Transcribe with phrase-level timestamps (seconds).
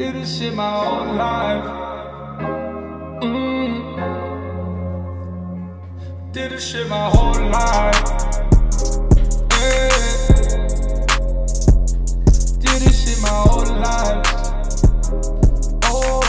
[0.00, 1.64] Did this shit my whole life.
[3.22, 3.92] Mm.
[6.32, 8.02] Did this shit my whole life.
[9.60, 9.90] Yeah.
[12.60, 14.24] Did this shit my whole life.
[15.84, 16.22] Oh.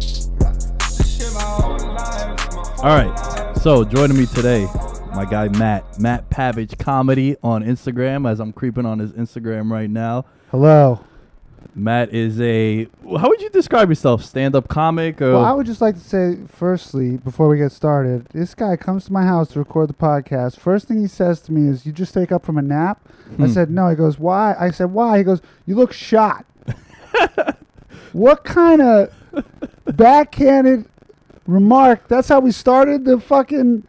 [0.00, 2.30] Shit my whole life.
[2.44, 3.08] my whole All right.
[3.08, 3.56] life.
[3.56, 4.68] So joining me today,
[5.16, 8.30] my guy Matt, Matt Pavage Comedy on Instagram.
[8.30, 11.00] As I'm creeping on his Instagram right now, Hello.
[11.74, 12.84] Matt is a.
[13.18, 14.24] How would you describe yourself?
[14.24, 15.32] Stand-up comic or?
[15.32, 19.06] Well, I would just like to say, firstly, before we get started, this guy comes
[19.06, 20.58] to my house to record the podcast.
[20.58, 23.00] First thing he says to me is, "You just take up from a nap."
[23.38, 23.46] I Hmm.
[23.48, 26.44] said, "No." He goes, "Why?" I said, "Why?" He goes, "You look shot."
[28.12, 29.10] what kind of
[29.86, 30.86] backhanded
[31.46, 32.08] remark?
[32.08, 33.84] That's how we started the fucking.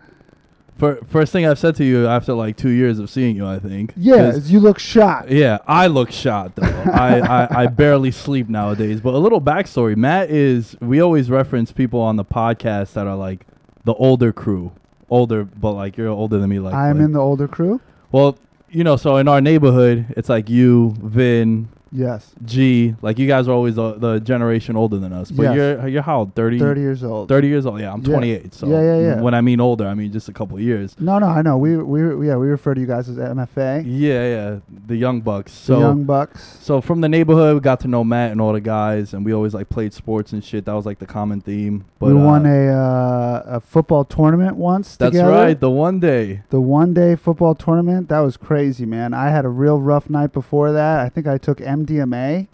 [0.83, 3.57] Fir- first thing I've said to you after like two years of seeing you, I
[3.57, 3.93] think.
[3.95, 5.29] Yeah, you look shot.
[5.31, 6.63] Yeah, I look shot though.
[6.91, 8.99] I, I, I barely sleep nowadays.
[8.99, 10.75] But a little backstory: Matt is.
[10.81, 13.45] We always reference people on the podcast that are like
[13.85, 14.73] the older crew,
[15.09, 16.59] older, but like you're older than me.
[16.59, 17.79] Like I am like- in the older crew.
[18.11, 18.37] Well,
[18.69, 22.95] you know, so in our neighborhood, it's like you, Vin, Yes, G.
[23.03, 25.29] Like you guys are always the, the generation older than us.
[25.29, 25.55] But Yes.
[25.55, 26.33] you're you're how old?
[26.35, 27.29] 30, thirty years old.
[27.29, 27.79] 30 years old.
[27.79, 28.13] Yeah, I'm Yeah.
[28.13, 28.53] 28.
[28.53, 29.21] So Yeah, yeah, yeah.
[29.21, 30.95] When I mean older, I mean just a couple years.
[30.99, 31.57] No, no, I know.
[31.57, 34.59] We we yeah we refer to you guys as MFA, Yeah, yeah.
[34.87, 35.51] The young bucks.
[35.51, 36.57] the So young bucks.
[36.61, 39.31] So from the neighborhood, we got to know Matt and all the guys, and we
[39.33, 40.65] always like played sports and shit.
[40.65, 41.85] That was like the common theme.
[41.99, 44.95] But we won uh, a uh, a football tournament once.
[44.97, 45.31] That's together.
[45.31, 45.59] right.
[45.59, 46.41] The one day.
[46.49, 49.13] The one day football tournament that was crazy, man.
[49.13, 50.99] I had a real rough night before that.
[51.05, 52.47] I think I took MDMA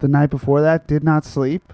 [0.00, 0.86] the night before that.
[0.86, 1.72] Did not sleep,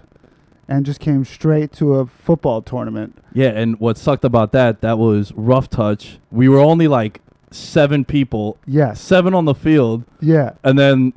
[0.69, 3.19] and just came straight to a football tournament.
[3.33, 4.81] Yeah, and what sucked about that?
[4.81, 6.19] That was rough touch.
[6.31, 9.01] We were only like seven people, Yes.
[9.01, 10.53] seven on the field, Yeah.
[10.65, 11.13] and then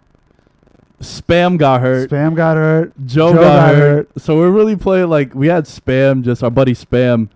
[1.01, 2.09] Spam got hurt.
[2.09, 2.93] Spam got hurt.
[3.05, 4.09] Joe, got, hurt.
[4.17, 7.29] So we're really playing like we had Spam, just our buddy Spam.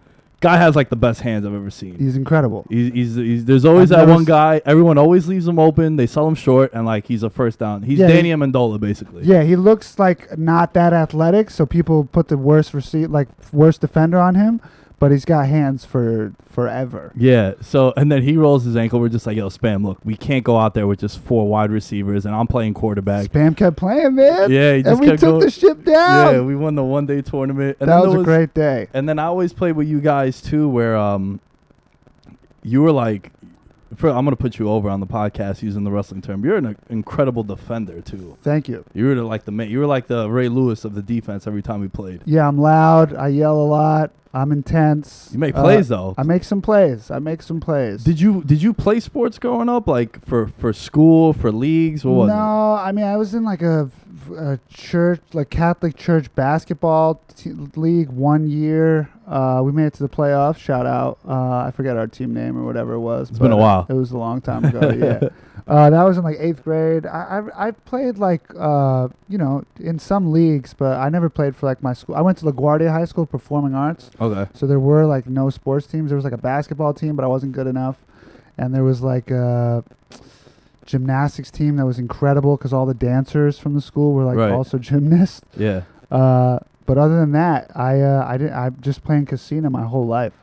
[0.44, 1.98] Guy has like the best hands I've ever seen.
[1.98, 2.66] He's incredible.
[2.70, 4.62] He's, he's, he's there's always I've that one guy.
[4.66, 5.96] Everyone always leaves him open.
[5.96, 7.84] They sell him short, and like he's a first down.
[7.84, 9.24] He's Yeah, he- Danny Amendola basically.
[9.24, 13.82] Yeah, he looks like not that athletic, so people put the worst receipt like worst
[13.82, 14.60] defender on him,
[15.04, 17.12] but he's got hands for forever.
[17.14, 17.56] Yeah.
[17.60, 19.02] So and then he rolls his ankle.
[19.02, 21.72] We're just like, yo, Spam, look, we can't go out there with just four wide
[21.72, 23.30] receivers, and I'm playing quarterback.
[23.30, 24.50] Spam kept playing, man.
[24.50, 25.40] Yeah, he just and we took going.
[25.42, 26.36] the ship down.
[26.36, 27.76] Yeah, we won the one day tournament.
[27.82, 28.88] And that was a great day.
[28.94, 31.42] And then I always played with you guys too, where um,
[32.62, 33.30] you were like,
[34.02, 36.44] I'm gonna put you over on the podcast using the wrestling term.
[36.44, 38.38] You're an incredible defender too.
[38.42, 38.86] Thank you.
[38.94, 41.62] You were like the ma- you were like the Ray Lewis of the defense every
[41.62, 42.22] time we played.
[42.26, 43.14] Yeah, I'm loud.
[43.16, 44.12] I yell a lot.
[44.36, 45.30] I'm intense.
[45.32, 46.16] You make Uh, plays though.
[46.18, 47.12] I make some plays.
[47.12, 48.04] I make some plays.
[48.04, 52.18] Did you did you play sports growing up, like for for school, for leagues, or
[52.18, 52.28] what?
[52.28, 53.90] no, I mean I was in like a
[54.36, 59.10] a church, like Catholic church basketball t- league one year.
[59.28, 60.58] Uh, we made it to the playoffs.
[60.58, 61.18] Shout out.
[61.28, 61.32] Uh,
[61.68, 63.30] I forget our team name or whatever it was.
[63.30, 63.86] It's been a while.
[63.90, 64.92] It was a long time ago.
[64.92, 65.30] yeah.
[65.66, 67.06] Uh, that was in like eighth grade.
[67.06, 71.56] I I, I played like uh, you know in some leagues, but I never played
[71.56, 72.16] for like my school.
[72.16, 74.52] I went to LaGuardia High School Performing Arts, Okay.
[74.54, 76.10] so there were like no sports teams.
[76.10, 77.96] There was like a basketball team, but I wasn't good enough,
[78.58, 79.86] and there was like a
[80.86, 84.52] gymnastics team that was incredible because all the dancers from the school were like Right.
[84.52, 85.42] also gymnasts.
[85.56, 85.84] Yeah.
[86.12, 88.54] Uh, but other than that, I uh, I didn't.
[88.54, 90.34] I'm just playing casino my whole life.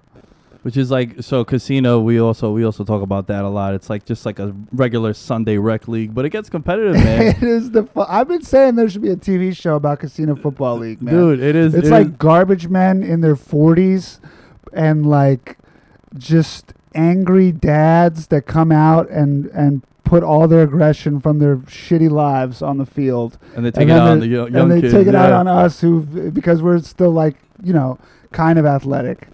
[0.62, 2.00] Which is like so casino.
[2.00, 3.72] We also we also talk about that a lot.
[3.72, 7.22] It's like just like a regular Sunday rec league, but it gets competitive, man.
[7.28, 10.36] it is the fu- I've been saying there should be a TV show about casino
[10.36, 11.14] football league, man.
[11.14, 11.74] Dude, it is.
[11.74, 14.20] it's it like is- garbage men in their 40s
[14.74, 15.56] and like
[16.18, 22.10] just angry dads that come out and and put all their aggression from their shitty
[22.10, 24.70] lives on the field and they take and it out on the yo- young and
[24.72, 24.92] they kids.
[24.92, 27.98] take it out on us who because we're still like you know
[28.32, 29.28] kind of athletic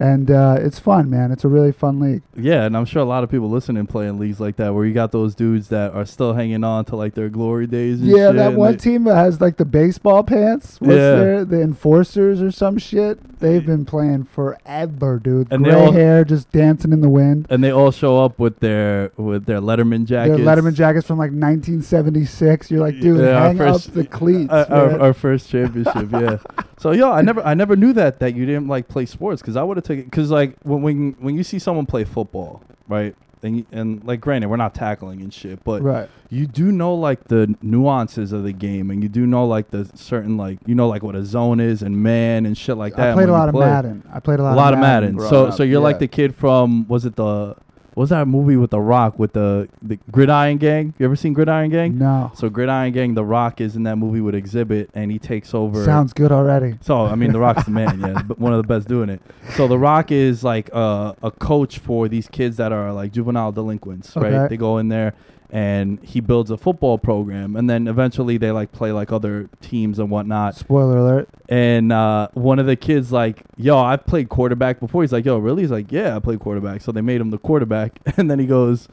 [0.00, 3.04] and uh, it's fun man it's a really fun league Yeah, and I'm sure a
[3.04, 5.92] lot of people listening play in leagues like that where you got those dudes that
[5.94, 8.00] are still hanging on to like their glory days.
[8.00, 11.14] And yeah that one they- team that has like the baseball pants what's Yeah.
[11.16, 16.24] their the enforcers or some shit they've been playing forever dude And gray all- hair
[16.24, 20.04] just dancing in the wind and they all show up with their with their Letterman
[20.04, 20.36] jackets.
[20.38, 22.70] Their Letterman jackets from like 1976.
[22.70, 24.52] You're like, dude, Yeah, hang first- up the cleats.
[24.52, 26.38] Uh, our, our first championship, yeah.
[26.78, 29.56] So yo, I never I never knew that that you didn't like play sports because
[29.56, 33.14] I would have taken because like when when when you see someone play football, right?
[33.40, 36.08] And, you, and like granted we're not tackling and shit, but right.
[36.28, 39.88] you do know like the nuances of the game and you do know like the
[39.94, 43.10] certain like you know like what a zone is and man and shit like that.
[43.10, 43.66] I played a lot of play.
[43.66, 44.02] Madden.
[44.12, 45.16] I played a lot, a lot of Madden.
[45.16, 47.54] growing So up, so you're like the kid from was it the
[47.98, 50.94] what was that movie with the Rock with the the Gridiron Gang?
[51.00, 51.98] You ever seen Gridiron Gang?
[51.98, 52.30] No.
[52.36, 55.84] So Gridiron Gang, The Rock is in that movie with Xzibit, and he takes over.
[55.84, 56.78] Sounds good already.
[56.80, 59.20] So I mean, The Rock's the man, yeah, one of the best doing it.
[59.56, 63.50] So The Rock is like uh, a coach for these kids that are like juvenile
[63.50, 64.48] delinquents, right?
[64.48, 65.14] They go in there,
[65.50, 69.98] and he builds a football program, and then eventually they like play like other teams
[69.98, 70.54] and whatnot.
[70.54, 71.28] Spoiler alert.
[71.48, 75.38] And uh, one of the kids like, "Yo, I've played quarterback before." He's like, "Yo,
[75.38, 78.38] really?" He's like, "Yeah, I played quarterback." So they made him the quarterback, and then
[78.38, 78.88] he goes.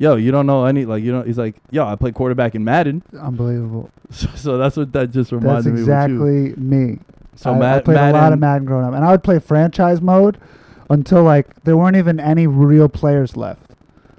[0.00, 1.22] Yo, you don't know any like you know.
[1.22, 3.90] He's like, yo, I played quarterback in Madden, Unbelievable.
[4.12, 5.80] so, so that's what that just That's reminded me.
[5.80, 6.98] exactly me.
[7.34, 9.40] So I, I played Madden, a lot of Madden growing up, and I would play
[9.40, 10.38] franchise mode
[10.88, 13.67] until like there weren't even any real players left.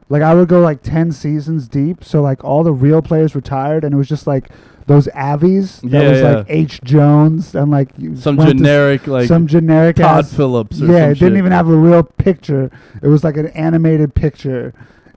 [0.09, 3.83] Like I would go like ten seasons deep, so like all the real players retired,
[3.83, 4.49] and it was just like
[4.87, 6.31] those Avies that Yeah, was yeah.
[6.37, 10.33] like H Jones and like some went to s- generic like some generic Todd ass-
[10.33, 10.81] Phillips.
[10.81, 12.71] Or yeah, it didn't even have a real picture.
[13.03, 14.73] It was like an animated picture.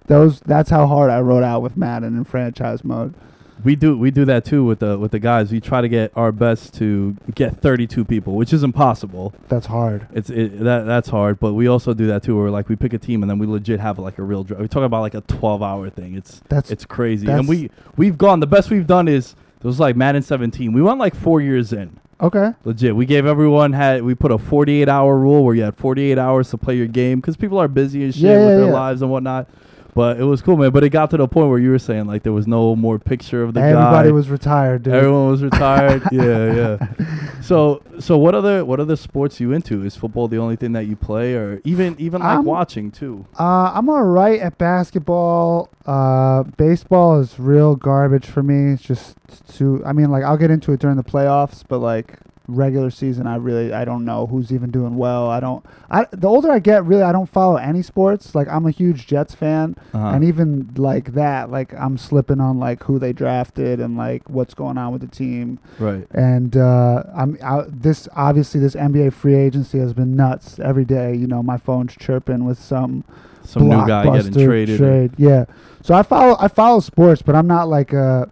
[0.09, 3.15] Those that's how hard I wrote out with Madden in franchise mode.
[3.65, 5.53] We do we do that too with the with the guys.
[5.53, 9.35] We try to get our best to get 32 people, which is impossible.
[9.49, 10.07] That's hard.
[10.13, 12.37] It's it, that that's hard, but we also do that too.
[12.37, 14.45] Where like we pick a team and then we legit have like a real.
[14.45, 16.15] Dra- we talk about like a 12 hour thing.
[16.15, 18.41] It's That's it's crazy, that's- and we we've gone.
[18.41, 20.73] The best we've done is it was like Madden 17.
[20.73, 22.01] We went like four years in.
[22.21, 22.53] okay.
[22.65, 26.19] Legit, we gave everyone had we put a 48 hour rule where you had 48
[26.19, 28.67] hours to play your game because people are busy and shit Yeah, with yeah, their
[28.67, 28.73] yeah.
[28.73, 29.49] lives and whatnot.
[29.95, 30.71] But it was cool, man.
[30.71, 32.99] But it got to the point where you were saying like there was no more
[32.99, 33.89] picture of the Everybody guy.
[33.89, 34.95] Everybody was retired, dude.
[34.95, 36.03] Everyone was retired.
[36.13, 37.41] yeah, yeah.
[37.43, 39.85] So, so what other what other sports you into?
[39.85, 43.27] Is football the only thing that you play, or even even like I'm- watching too?
[43.39, 45.69] Uh, I'm all right at basketball.
[45.85, 48.73] Uh, baseball is real garbage for me.
[48.73, 49.17] It's just
[49.53, 49.83] too.
[49.85, 52.15] I mean, like I'll get into it during the playoffs, but like
[52.55, 55.29] regular season, I really I don't know who's even doing well.
[55.29, 55.65] I don't.
[55.91, 58.35] I the older I get, really, I don't follow any sports.
[58.35, 60.07] Like I'm a huge Jets fan, Uh-huh.
[60.15, 64.55] and even like that, like I'm slipping on like who they drafted and like what's
[64.55, 65.59] going on with the team.
[65.79, 66.07] right.
[66.13, 67.83] And uh, I'm out.
[67.83, 71.15] This obviously this NBA free agency has been nuts every day.
[71.15, 73.05] You know, my phone's chirping with some
[73.45, 74.79] Some new guy getting traded.
[74.79, 75.13] Trade.
[75.19, 75.47] Yeah.
[75.83, 78.31] So I follow I follow sports, but I'm not like a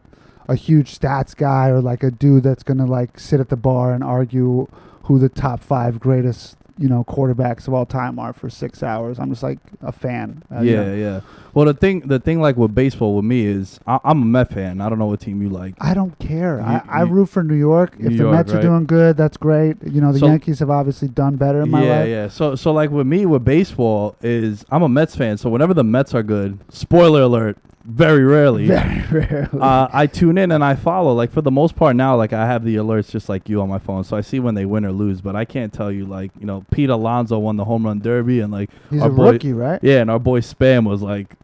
[0.50, 3.94] a huge stats guy or like a dude that's gonna like sit at the bar
[3.94, 4.66] and argue
[5.04, 9.18] who the top five greatest you know quarterbacks of all time are for six hours.
[9.20, 10.42] I'm just like a fan.
[10.50, 10.94] Uh, you yeah, know.
[10.94, 11.20] yeah.
[11.52, 14.50] Well, the thing the thing like with baseball with me is I, I'm a Met
[14.52, 14.80] fan.
[14.80, 15.74] I don't know what team you like.
[15.78, 16.58] I don't care.
[16.58, 17.98] You- I, I root for New York.
[18.00, 19.76] New if the York, Mets are doing good, that's great.
[19.84, 22.08] You know, the So- Yankees have obviously done better in my yeah, life.
[22.08, 22.28] Yeah, yeah.
[22.28, 25.36] So, so like with me with baseball is I'm a Mets fan.
[25.36, 28.66] So whenever the Mets are good, spoiler alert, very rarely.
[28.68, 29.58] Very rarely.
[29.60, 31.14] uh, I tune in and I follow.
[31.14, 33.68] Like for the most part now, like I have the alerts just like you on
[33.68, 35.20] my phone, so I see when they win or lose.
[35.20, 38.40] But I can't tell you like you know Pete Alonso won the home run derby
[38.40, 39.80] and like He's our a boy, rookie, right?
[39.82, 41.34] yeah, and our boy Spam was like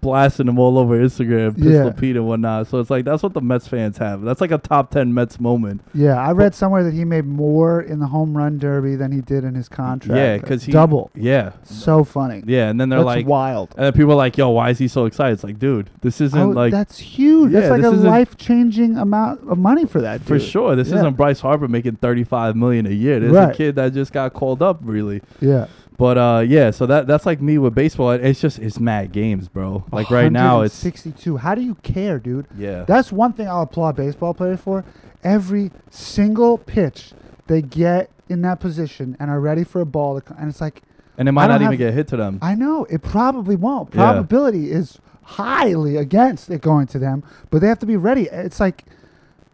[0.00, 1.90] blasting him all over Instagram, Pistol Yeah.
[1.92, 2.66] Pete and whatnot.
[2.68, 4.22] So it's like that's what the Mets fans have.
[4.22, 5.80] That's like a top ten Mets moment.
[5.94, 9.20] Yeah, I read somewhere that he made more in the home run derby than he
[9.20, 10.16] did in his contract.
[10.18, 11.10] Yeah, because he double.
[11.14, 12.42] Yeah, So funny.
[12.46, 13.74] yeah, and then they're That's like, wild.
[13.76, 16.20] and then people are like, "Yo, why is he so excited?" It's like, dude, this
[16.20, 17.52] isn't Oh, like that's huge.
[17.52, 20.20] Yeah, that's like a life changing amount of money for that.
[20.22, 20.76] for sure.
[20.76, 20.96] This Yeah.
[20.96, 23.20] isn't Bryce Harper making thirty five million a year.
[23.20, 25.22] This is a kid that just got called up, really.
[25.40, 25.66] Yeah.
[25.98, 28.10] But uh, yeah, so that that's like me with baseball.
[28.10, 29.84] It's just it's mad games, bro.
[29.90, 31.38] Like right now, it's 62.
[31.38, 32.46] How do you care, dude?
[32.56, 32.84] yeah.
[32.84, 34.84] That's one thing I'll applaud baseball players for.
[35.24, 37.12] Every single pitch
[37.46, 40.82] they get in that position and are ready for a ball to and it's like
[41.18, 42.38] and it might not even get hit to them.
[42.42, 43.94] I know it probably won't.
[43.94, 44.12] Yeah.
[44.12, 48.28] Probability is highly against it going to them, but they have to be ready.
[48.30, 48.84] It's like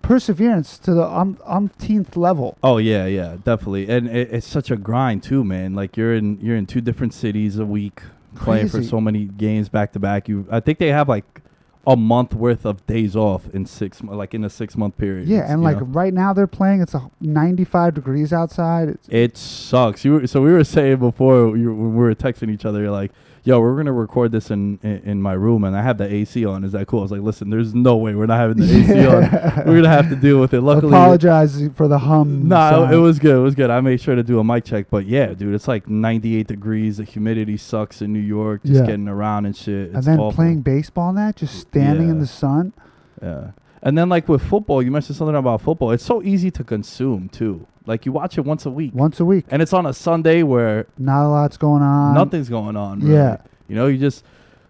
[0.02, 2.58] perseverance to the um, umpteenth level.
[2.62, 3.88] Oh yeah, yeah, definitely.
[3.88, 5.74] And it, it's such a grind too, man.
[5.74, 8.02] Like you're in you're in two different cities a week,
[8.34, 10.28] playing for so many games back to back.
[10.28, 11.42] You, I think they have like
[11.86, 15.28] a month worth of days off in six, like in a six month period.
[15.28, 15.86] Yeah, and like know?
[15.86, 16.80] right now they're playing.
[16.80, 18.88] It's a 95 degrees outside.
[18.88, 20.04] It's, It sucks.
[20.04, 22.90] You were, so we were saying before you, when we were texting each other, you're
[22.90, 23.10] like,
[23.44, 26.44] "Yo, we're gonna record this in, in in my room, and I have the AC
[26.46, 26.64] on.
[26.64, 29.06] Is that cool?" I was like, "Listen, there's no way we're not having the AC
[29.06, 29.64] on.
[29.66, 32.48] We're gonna have to deal with it." Luckily, apologize for the hum.
[32.48, 33.36] Nah, it, it was good.
[33.36, 33.70] It was good.
[33.70, 36.96] I made sure to do a mic check, but yeah, dude, it's like 98 degrees.
[36.98, 38.62] The humidity sucks in New York.
[38.64, 38.86] Just Yeah.
[38.86, 39.88] getting around and shit.
[39.88, 40.32] It's and then awful.
[40.36, 42.72] playing baseball and that, just standing in the sun.
[43.22, 43.52] Yeah.
[43.82, 45.90] And then like with football, you mentioned something about football.
[45.90, 47.66] It's so easy to consume too.
[47.84, 49.44] Like you watch it once a week, once a week.
[49.50, 52.14] and it's on a Sunday where Not a lot's going on.
[52.14, 53.00] nothing's going on.
[53.00, 53.14] Really.
[53.14, 53.38] Yeah.
[53.68, 54.24] You know, you just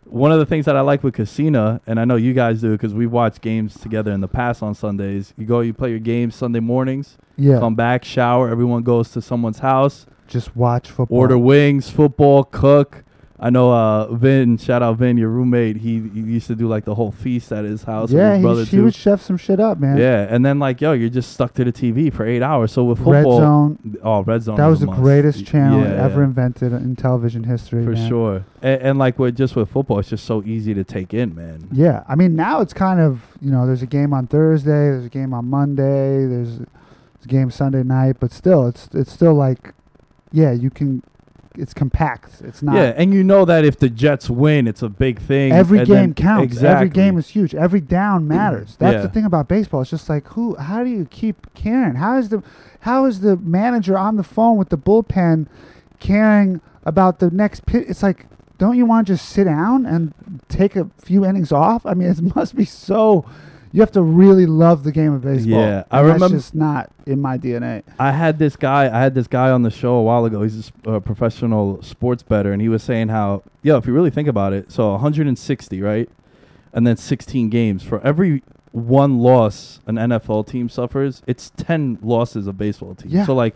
[0.05, 2.73] one of the things that I like with Casino, and I know you guys do
[2.73, 5.33] because we watch games together in the past on Sundays.
[5.39, 8.49] You go, you play your games Sunday mornings, Yeah, come back, shower.
[8.51, 11.19] Everyone goes to someone's house, just watch football.
[11.19, 13.05] order wings, football, cook.
[13.45, 14.57] I know uh, Vin.
[14.57, 15.77] Shout out Vin, your roommate.
[15.79, 18.13] He, he used to do like the whole feast at his house.
[18.13, 19.97] Yeah, with his brother he, he would chef some shit up, man.
[19.99, 22.71] Yeah, and then like yo, you're just stuck to the TV for eight hours.
[22.71, 23.97] So with Red football, Zone.
[24.03, 24.57] oh, red zone.
[24.59, 25.01] That was the must.
[25.01, 26.27] greatest channel Yeah, ever yeah.
[26.27, 27.85] invented in television history.
[27.85, 28.09] for man.
[28.09, 28.45] sure.
[28.63, 31.69] And, and like with just with football, it's just so easy to take in, man.
[31.73, 35.07] Yeah, I mean now it's kind of you know there's a game on Thursday, there's
[35.07, 36.69] a game on Monday, there's, there's
[37.25, 39.75] a game Sunday night, but still it's it's still like,
[40.31, 41.03] yeah, you can,
[41.57, 42.41] it's compact.
[42.43, 42.75] It's not.
[42.77, 45.53] Yeah, and you know that if the Jets win, it's a big thing.
[45.53, 46.45] Every game counts.
[46.55, 46.69] Exactly.
[46.69, 47.55] Every game is huge.
[47.55, 48.77] Every down matters.
[48.79, 49.03] That's Yeah.
[49.03, 49.83] the thing about baseball.
[49.83, 50.55] It's just like who?
[50.57, 51.97] How do you keep caring?
[51.97, 52.43] How is the
[52.81, 55.47] how is the manager on the phone with the bullpen
[56.01, 57.85] caring about the next pit?
[57.89, 58.27] It's like,
[58.59, 60.13] don't you want to just sit down and
[60.49, 61.85] take a few innings off?
[61.87, 63.25] I mean, it must be so.
[63.73, 65.61] You have to really love the game of baseball.
[65.61, 67.83] Yeah, I and remember- That's just not in my DNA.
[67.99, 68.85] I had this guy.
[68.95, 70.43] I had this guy on the show a while ago.
[70.43, 74.29] He's a professional sports bettor, and he was saying how, yo, if you really think
[74.29, 76.09] about it, so 160, right,
[76.73, 82.47] and then 16 games for every one loss an NFL team suffers, it's 10 losses
[82.47, 83.11] a baseball team.
[83.11, 83.27] Yeah.
[83.27, 83.55] So like,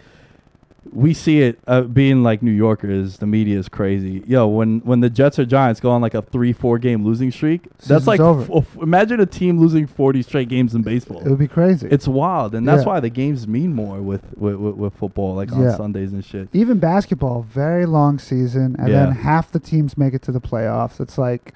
[0.93, 3.19] we see it uh, being like New Yorkers.
[3.19, 4.23] The media is crazy.
[4.27, 7.31] Yo, when when the Jets or Giants go on like a three four game losing
[7.31, 8.59] streak, Season's that's like over.
[8.59, 11.21] f- imagine a team losing 40 straight games in baseball.
[11.21, 11.89] It would be crazy.
[11.91, 12.89] It's wild, and that's Yeah.
[12.89, 15.77] why the games mean more with with, with, with football, like on Yeah.
[15.77, 16.49] Sundays and shit.
[16.53, 19.07] even basketball, very long season, and Yeah.
[19.07, 21.01] then half the teams make it to the playoffs.
[21.01, 21.55] It's like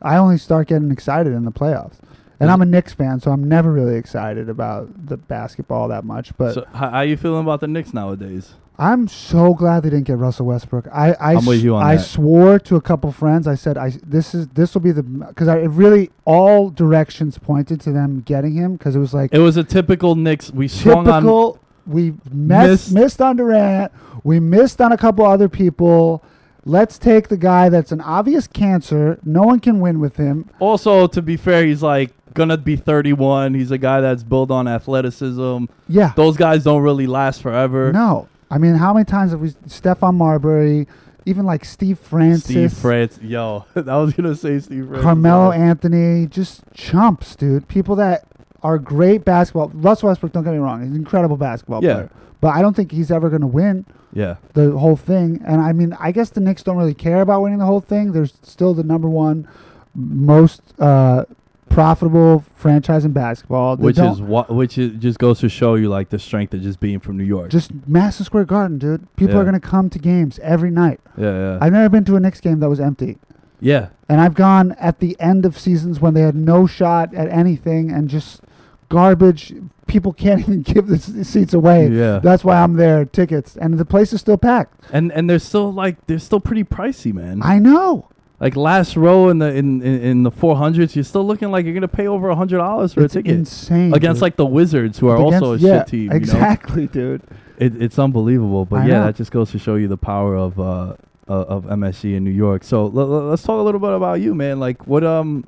[0.00, 1.94] I only start getting excited in the playoffs.
[2.42, 6.36] And I'm a Knicks fan, so I'm never really excited about the basketball that much.
[6.36, 8.54] But so, how, how you feeling about the Knicks nowadays?
[8.78, 10.88] I'm so glad they didn't get Russell Westbrook.
[10.92, 12.02] I I, I'm with s- you on I that.
[12.02, 13.46] swore to a couple friends.
[13.46, 17.38] I said I this is this will be the because I it really all directions
[17.38, 20.50] pointed to them getting him because it was like It was a typical Knicks.
[20.50, 21.22] We swung on.
[21.22, 21.58] typical.
[21.86, 22.92] We missed, Missed.
[22.92, 23.92] missed on Durant.
[24.24, 26.22] We missed on a couple other people.
[26.64, 29.18] Let's take the guy that's an obvious cancer.
[29.24, 30.48] No one can win with him.
[30.60, 33.54] Also, to be fair, he's like gonna be 31.
[33.54, 35.64] He's a guy that's built on athleticism.
[35.88, 36.12] Yeah.
[36.16, 37.92] Those guys don't really last forever.
[37.92, 38.28] No.
[38.50, 40.86] I mean, how many times have we Stephon Marbury,
[41.24, 45.04] even like Steve Francis, Steve France, yo, I was gonna say Steve Francis.
[45.04, 47.66] Carmelo Anthony, just chumps, dude.
[47.68, 48.26] People that
[48.62, 49.68] are great basketball.
[49.74, 51.94] Russell Westbrook, don't get me wrong, he's an incredible basketball Yeah.
[51.94, 52.10] player.
[52.40, 55.40] But I don't think he's ever to win Yeah, the whole thing.
[55.46, 58.12] And I mean, I guess the Knicks don't really care about winning the whole thing.
[58.12, 59.46] They're still the number one
[59.94, 61.24] most uh,
[61.72, 63.76] profitable franchise in basketball.
[63.76, 66.62] They which is what which is just goes to show you like the strength of
[66.62, 67.50] just being from New York.
[67.50, 69.06] just Madison Square Garden, dude.
[69.16, 69.40] People Yeah.
[69.40, 71.00] are going to come to games every night.
[71.16, 73.18] yeah, yeah, I've never been to a Knicks game that was empty.
[73.60, 73.88] yeah.
[74.08, 77.90] And I've gone at the end of seasons when they had no shot at anything
[77.90, 78.42] and just
[78.90, 79.54] garbage.
[79.86, 81.88] People can't even give the s- seats away.
[81.88, 82.18] Yeah.
[82.18, 83.56] That's why I'm there, tickets.
[83.56, 84.84] And the place is still packed.
[84.92, 87.40] And and they're still like they're still pretty pricey, man.
[87.42, 88.08] I know.
[88.42, 91.74] Like last row in the in in, in the 400s, you're still looking like you're
[91.74, 94.22] gonna pay over a hundred dollars for it's a ticket insane against dude.
[94.22, 96.02] like the Wizards, who are also a Against- yeah, shit team.
[96.02, 96.16] You know?
[96.16, 97.22] Exactly, dude.
[97.56, 99.04] It, it's unbelievable, but I yeah, know.
[99.06, 100.94] that just goes to show you the power of uh
[101.28, 102.64] uh, of MSG in New York.
[102.64, 104.58] So l- l- let's talk a little bit about you, man.
[104.58, 105.44] Like, what um,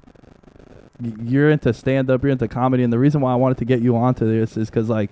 [1.21, 3.83] you're into stand up, you're into comedy, and the reason why I wanted to get
[3.83, 5.11] you onto this is because like,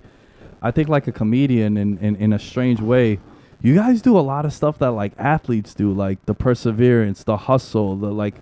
[0.61, 3.19] I think like a comedian in, in in a strange way.
[3.63, 7.37] You guys do a lot of stuff that like athletes do, like the perseverance, the
[7.37, 8.35] hustle, the like.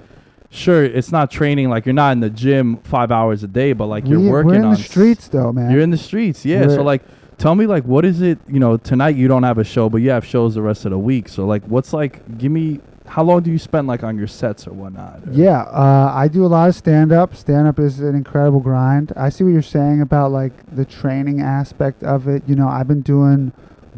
[0.54, 3.86] Sure, it's not training like you're not in the gym five hours a day, but
[3.86, 5.72] like you're we, working we're in on the streets though, man.
[5.72, 6.64] you're in the streets, yeah.
[6.64, 7.04] so We're- like,
[7.38, 8.38] tell me like, what is it?
[8.50, 10.92] You know, tonight you don't have a show, but you have shows the rest of
[10.92, 11.30] the week.
[11.30, 12.38] So like, what's like?
[12.38, 15.26] Give me how long do you spend like on your sets or whatnot?
[15.28, 17.34] or- Yeah, uh, I do a lot of stand up.
[17.34, 19.14] Stand up is an incredible grind.
[19.16, 22.44] I see what you're saying about like the training aspect of it.
[22.46, 23.54] You know, I've been doing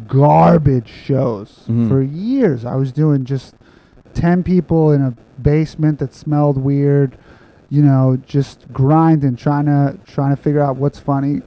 [0.08, 1.88] garbage shows Mhm.
[1.88, 2.64] for years.
[2.64, 3.54] I was doing just
[4.14, 7.16] 10 people in a basement that smelled weird,
[7.68, 11.42] you know, just grinding, trying to trying to figure out what's funny.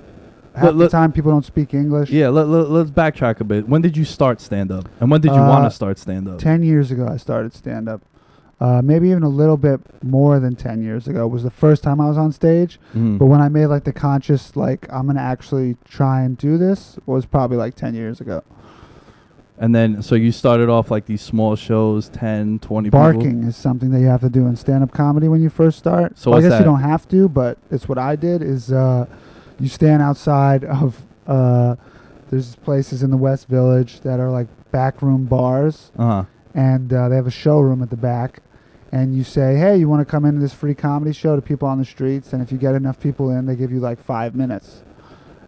[0.55, 2.09] Half Let- the let- time people don't speak English.
[2.09, 2.29] Yeah.
[2.29, 3.69] Let, let, let's backtrack a bit.
[3.69, 6.27] When did you start stand up, and when did you want Uh, to start stand
[6.27, 6.39] up?
[6.39, 8.01] 10 years ago I started stand up.
[8.59, 12.01] Uh, maybe even a little bit more than 10 years ago was the first time
[12.01, 12.79] I was on stage.
[12.95, 13.19] Mhm.
[13.19, 16.97] But when I made like the conscious, like I'm gonna actually try and do this,
[17.05, 18.41] was probably like ten years ago.
[19.59, 22.99] And then, so you started off like these small shows, 10, 20 people?
[22.99, 26.15] Barking is something that you have to do in stand-up comedy when you first start.
[26.17, 26.59] So Well, I guess that?
[26.59, 28.43] you don't have to, but it's what I did.
[28.43, 29.07] Is uh,
[29.59, 31.75] you stand outside of uh,
[32.29, 36.25] there's places in the West Village that are like backroom bars, Uh-huh.
[36.53, 38.41] and uh, they have a showroom at the back.
[38.91, 41.67] And you say, hey, you want to come into this free comedy show to people
[41.67, 42.31] on the streets?
[42.31, 44.81] And if you get enough people in, they give you like five minutes.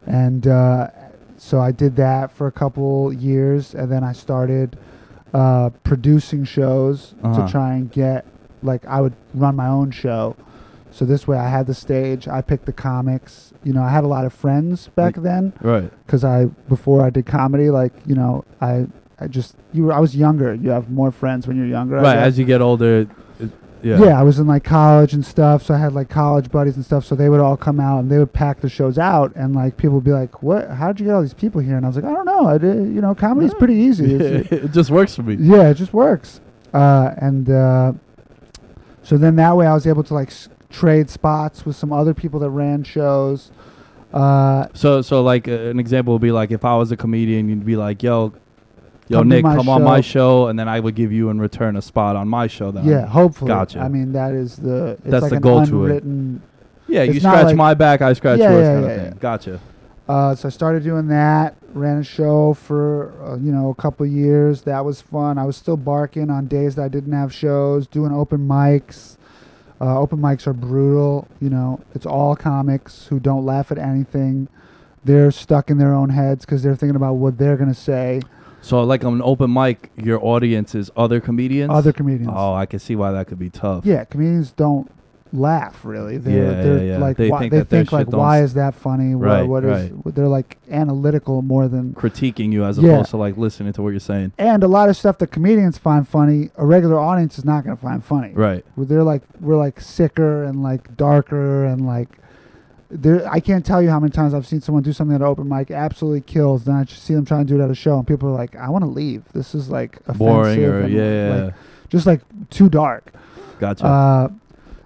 [0.05, 0.89] And uh,
[1.37, 4.77] so I did that for a couple years, and then I started
[5.33, 7.45] uh, producing shows Uh-huh.
[7.45, 8.25] to try and get
[8.61, 10.35] like I would run my own show.
[10.91, 12.27] So this way, I had the stage.
[12.27, 13.53] I picked the comics.
[13.63, 15.89] You know, I had a lot of friends back Like- then Right.
[16.05, 18.87] because I before I did comedy, like you know, I
[19.19, 20.53] I just you were I was younger.
[20.55, 21.95] You have more friends when you're younger.
[21.97, 22.17] Right.
[22.17, 23.07] As you get older,
[23.83, 23.99] yeah.
[24.03, 24.19] Yeah.
[24.19, 27.05] I was in like college and stuff, so I had like college buddies and stuff.
[27.05, 29.77] So they would all come out and they would pack the shows out, and like
[29.77, 30.69] people would be like, "What?
[30.69, 32.47] How did you get all these people here?" And I was like, "I don't know.
[32.47, 34.13] I did, you know, comedy's pretty easy.
[34.19, 35.35] It's- it just works for me.
[35.39, 36.41] yeah, it just works."
[36.73, 37.93] Uh, and uh,
[39.03, 42.13] so then that way I was able to like s- trade spots with some other
[42.13, 43.51] people that ran shows.
[44.13, 47.49] Uh, So, so like uh, an example would be like if I was a comedian,
[47.49, 48.33] you'd be like, "Yo,
[49.09, 51.75] yo, Nick, come on my show." show," and then I would give you in return
[51.75, 52.71] a spot on my show.
[52.71, 53.49] Then yeah, hopefully.
[53.49, 53.79] Gotcha.
[53.79, 56.03] I mean, that is the it's That's like the goal to it.
[56.87, 59.11] yeah, you scratch like- my back, I scratch Yeah, yours, yeah, kind yeah, of thing.
[59.13, 59.19] yeah.
[59.19, 59.59] Gotcha.
[60.07, 61.55] Uh, so I started doing that.
[61.73, 64.63] Ran a show for uh, you know a couple of years.
[64.63, 65.37] That was fun.
[65.37, 67.85] I was still barking on days that I didn't have shows.
[67.85, 69.17] Doing open mics.
[69.79, 71.27] Uh, open mics are brutal.
[71.39, 74.47] You know, it's all comics who don't laugh at anything.
[75.05, 78.21] They're stuck in their own heads because they're thinking about what they're gonna say.
[78.61, 81.71] So, like on an open mic, your audience is other comedians.
[81.71, 82.31] Other comedians.
[82.33, 83.85] Oh, I can see why that could be tough.
[83.85, 84.91] Yeah, comedians don't
[85.31, 86.17] laugh really.
[86.17, 86.97] They're, Yeah, they're yeah, yeah.
[86.97, 89.13] like They why, think they think like why is that funny?
[89.13, 92.93] What- Right, what is- they're like analytical more than Critiquing you as Yeah.
[92.93, 94.31] opposed to like listening to what you're saying.
[94.39, 97.75] and a lot of stuff that comedians find funny, a regular audience is not going
[97.77, 98.31] to find funny.
[98.33, 98.65] Right.
[98.75, 102.09] They're like we're like sicker and like darker and like
[102.89, 103.27] there.
[103.29, 105.47] I can't tell you how many times I've seen someone do something at an open
[105.47, 106.65] mic absolutely kills.
[106.65, 108.37] Then I just see them trying to do it at a show, and people are
[108.37, 109.23] like, "I want to leave.
[109.33, 111.53] This is like Boring or and, yeah, like,
[111.89, 113.13] just like too dark."
[113.59, 113.85] gotcha.
[113.85, 114.29] Uh,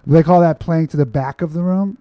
[0.05, 1.97] they call that playing to the back of the room.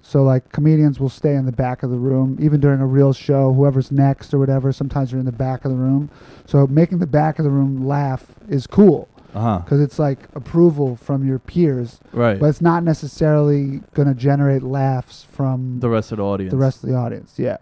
[0.00, 3.12] So like comedians will stay in the back of the room, even during a real
[3.12, 3.52] show.
[3.52, 6.08] Whoever's next or whatever, sometimes you're in the back of the room.
[6.46, 9.58] So making the back of the room laugh is cool uh huh.
[9.58, 12.38] because it's like approval from your peers, Right.
[12.40, 16.50] but it's not necessarily going to generate laughs from the rest of the audience.
[16.50, 17.34] the rest of the audience.
[17.38, 17.58] Yeah.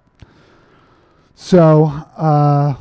[1.35, 1.85] So,
[2.17, 2.75] uh,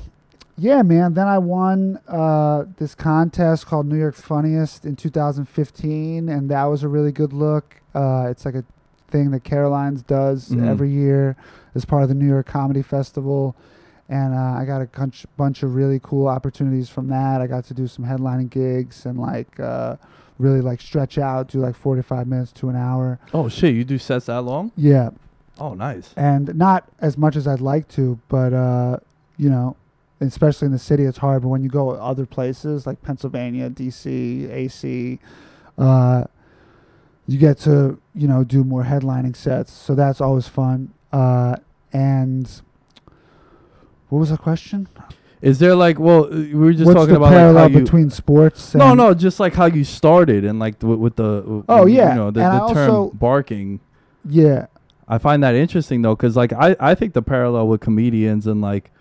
[0.58, 1.14] yeah, man.
[1.14, 6.84] Then I won uh, this contest called New York Funniest in 2015, and that was
[6.84, 7.76] a really good look.
[7.94, 8.64] Uh, it's like a
[9.10, 10.66] thing that Caroline's does Mhm.
[10.68, 11.36] every year
[11.76, 13.56] as part of the New York Comedy Festival.
[14.08, 17.42] And uh, I got a bunch, bunch of really cool opportunities from that.
[17.42, 19.96] I got to do some headlining gigs and like uh,
[20.38, 23.20] really like stretch out, do like 45 minutes to an hour.
[23.34, 23.74] Oh shit!
[23.74, 24.72] You do sets that long?
[24.78, 25.10] Yeah,
[25.58, 26.14] Oh, nice.
[26.16, 28.98] and not as much as I'd like to, but uh,
[29.38, 29.76] you know,
[30.22, 31.42] especially in the city, it's hard.
[31.42, 35.20] But when you go other places like Pennsylvania, D.C., AC,
[35.80, 36.26] uh,
[37.28, 40.94] you get to you know do more headlining sets, so that's always fun.
[41.12, 41.56] Uh,
[41.92, 42.62] and
[44.10, 44.88] what was the question?
[45.42, 47.78] Is there like, well, uh, we were just What's talking the about like, parallel how
[47.78, 48.74] you, between sports?
[48.74, 51.98] No, and- no, just like how you started and like the, with the Oh, you
[51.98, 52.14] yeah.
[52.16, 53.80] know the, the term also- barking.
[54.28, 54.68] Yeah,
[55.08, 58.60] I find that interesting though, because like I, I think the parallel with comedians and
[58.62, 58.92] like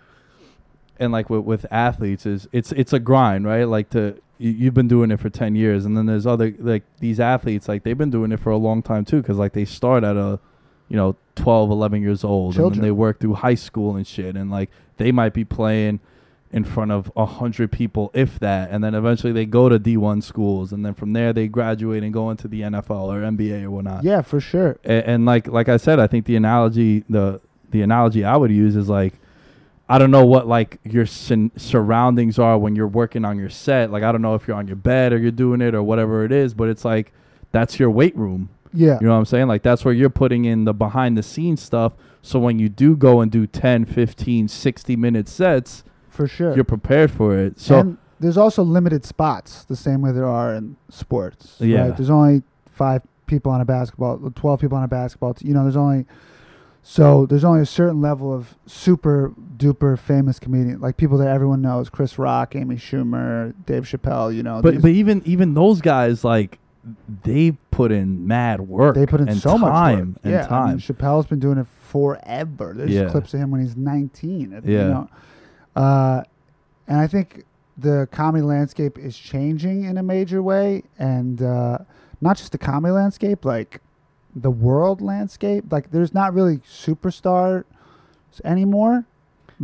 [0.99, 3.63] and like with, with athletes is it's it's a grind, right?
[3.63, 6.83] Like to you, you've been doing it for ten years, and then there's other like
[6.99, 9.65] these athletes like they've been doing it for a long time too, because like they
[9.65, 10.39] start at a
[10.89, 14.35] you know 12, 11 years old, and then they work through high school and shit,
[14.35, 15.99] and like they might be playing
[16.51, 19.97] in front of a hundred people, if that, and then eventually they go to D
[19.97, 23.63] one schools, and then from there they graduate and go into the NFL or NBA
[23.63, 24.77] or whatnot yeah, for sure.
[24.83, 28.51] and, and like like I said, I think the analogy the the analogy I would
[28.51, 29.13] use is like
[29.87, 33.91] I don't know what like your sun- surroundings are when you're working on your set.
[33.91, 36.23] Like I don't know if you're on your bed or you're doing it or whatever
[36.23, 37.11] it is, but it's like
[37.51, 38.49] that's your weight room.
[38.75, 39.47] Yeah, You know what I'm saying?
[39.47, 41.93] Like that's where you're putting in the behind the scenes stuff.
[42.21, 46.55] So when you do go and do 10, 15, 60 minute sets, for sure.
[46.55, 47.59] you're prepared for it.
[47.59, 51.57] So and there's also limited spots, the same way there are in sports.
[51.59, 51.87] Yeah.
[51.87, 51.97] right?
[51.97, 55.33] there's only five people on a basketball, twelve people on a basketball.
[55.33, 56.05] T- you know, there's only
[56.87, 61.61] so there's only a certain level of super duper famous comedian, like people that everyone
[61.61, 64.33] knows: Chris Rock, Amy Schumer, Dave Chappelle.
[64.33, 66.59] You know, but but even even those guys like
[67.23, 68.95] they put in mad work.
[68.95, 70.17] they put in and so much time work.
[70.23, 70.67] and yeah, I time.
[70.69, 72.73] mean, Chappelle's been doing it forever.
[72.75, 73.09] There's Yeah.
[73.09, 74.53] clips of him when he's 19.
[74.53, 74.81] it- Yeah.
[74.83, 75.09] You know,
[75.75, 76.23] uh,
[76.87, 77.45] and I think
[77.77, 81.79] the comedy landscape is changing in a major way, and uh,
[82.21, 83.81] not just the comedy landscape, like
[84.35, 85.71] the world landscape.
[85.71, 87.63] Like, there's not really superstar
[88.43, 89.05] anymore.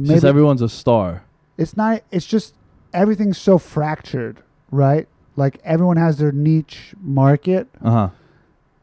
[0.06, 1.24] Since everyone's a star.
[1.58, 2.02] it's not.
[2.12, 2.56] It's just
[2.94, 5.08] everything's so fractured, right?
[5.44, 8.10] Like everyone has their niche market Uh huh.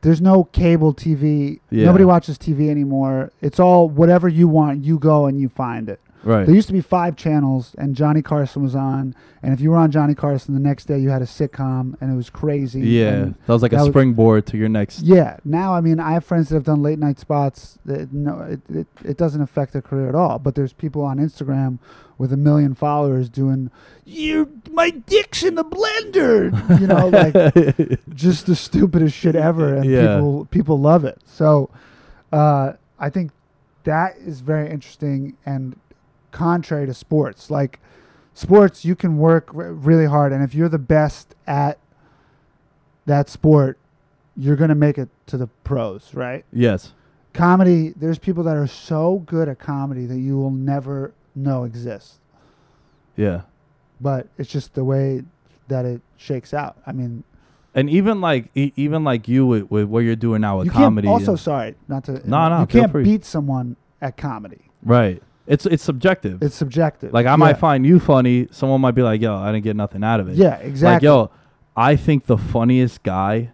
[0.03, 1.61] there's no cable TV.
[1.71, 1.87] Yeah.
[1.89, 3.17] Nobody watches TV anymore.
[3.41, 6.01] It's all whatever you want, you go and you find it.
[6.29, 6.45] Right.
[6.47, 9.15] There used to be five channels, and Johnny Carson was on.
[9.43, 12.13] And if you were on Johnny Carson, the next day you had a sitcom, and
[12.13, 12.81] it was crazy.
[12.81, 15.01] yeah, that was like that a was- springboard to your next.
[15.03, 15.39] yeah.
[15.45, 17.79] Now, I mean, I have friends that have done late night spots.
[17.87, 20.39] That, no, it, it it doesn't affect their career at all.
[20.39, 21.79] But there's people on Instagram
[22.19, 23.71] with a million followers doing,
[24.05, 29.85] "You, my dick's in the blender," you know, like just the stupidest shit ever, and
[29.87, 30.17] Yeah.
[30.17, 31.21] people people love it.
[31.25, 31.71] So,
[32.33, 33.31] uh, I think
[33.85, 35.77] that is very interesting and
[36.31, 37.51] contrary to sports.
[37.51, 37.81] Like
[38.35, 41.79] sports, you can work r- really hard, and if you're the best at
[43.07, 43.79] that sport,
[44.37, 46.45] you're gonna make it to the pros, right?
[46.53, 46.93] yes.
[47.35, 52.19] Comedy, there's people that are so good at comedy that you will never know exist,
[53.17, 53.43] Yeah.
[54.01, 55.23] but it's just the way
[55.69, 56.79] that it shakes out.
[56.87, 57.23] I mean,
[57.75, 60.73] And even like e- even like you with, with what you're doing now with you
[60.73, 61.07] comedy.
[61.07, 62.29] Also, sorry, not to.
[62.29, 63.05] No, no, You can't free.
[63.05, 64.63] beat someone at comedy.
[64.83, 65.23] right.
[65.49, 66.43] It's it's subjective.
[66.43, 67.13] It's subjective.
[67.13, 67.37] like I Yeah.
[67.37, 68.47] might find you funny.
[68.53, 70.95] Someone might be like, "Yo, I didn't get nothing out of it." Yeah, exactly.
[70.95, 71.31] Like, yo,
[71.77, 73.51] I think the funniest guy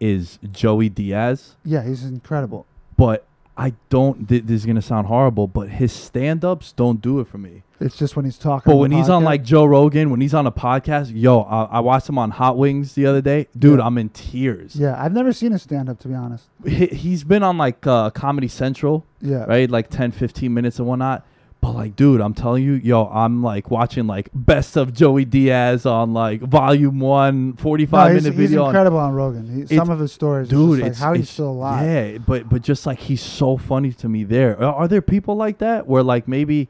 [0.00, 2.66] is Joey Diaz, yeah, he's incredible.
[2.96, 3.24] but
[3.56, 4.28] I don't.
[4.28, 7.64] Th- this is gonna sound horrible, but his stand-ups don't do it for me.
[7.80, 8.70] It's just when he's talking.
[8.72, 11.80] But when he's on like Joe Rogan, when he's on a podcast, yo, I, I
[11.80, 13.46] watched him on Hot Wings the other day.
[13.56, 13.86] Dude, Yeah.
[13.86, 14.74] I'm in tears.
[14.76, 16.46] yeah, I've never seen a stand up to be honest.
[16.66, 19.70] He, he's been on like uh, Comedy Central, Yeah, right?
[19.70, 21.24] Like 10, 15 minutes and whatnot.
[21.60, 25.86] But like, dude, I'm telling you, yo, I'm like watching like best of Joey Diaz
[25.86, 28.62] on like volume one, 45 No, he's, minute he's video.
[28.62, 29.66] on- incredible on Rogan.
[29.68, 31.84] He, some of his stories, dude, like, how he's still alive.
[31.84, 34.22] Yeah, but but just like he's so funny to me.
[34.22, 36.68] There are, are there people like that where like maybe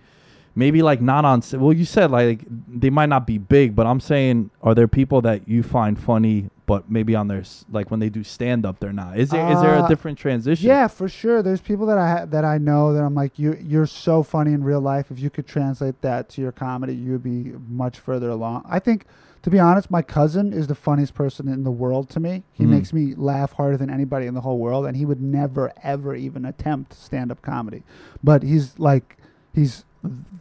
[0.54, 1.42] maybe like not on.
[1.52, 5.20] Well, you said like they might not be big, but I'm saying are there people
[5.22, 8.92] that you find funny, but maybe on their like when they do stand up, they're
[8.92, 9.18] not.
[9.18, 10.66] Is there is there a Uh, different transition?
[10.68, 11.42] Yeah, for sure.
[11.42, 13.56] There's people that I ha- that I know that I'm like you.
[13.62, 15.10] You're so funny in real life.
[15.10, 18.64] If you could translate that to your comedy, you would be much further along.
[18.68, 19.06] I think,
[19.42, 22.42] to be honest, my cousin is the funniest person in the world to me.
[22.52, 22.68] He Mhm.
[22.70, 26.14] makes me laugh harder than anybody in the whole world, and he would never ever
[26.14, 27.82] even attempt stand up comedy.
[28.22, 29.16] But he's like,
[29.54, 29.84] he's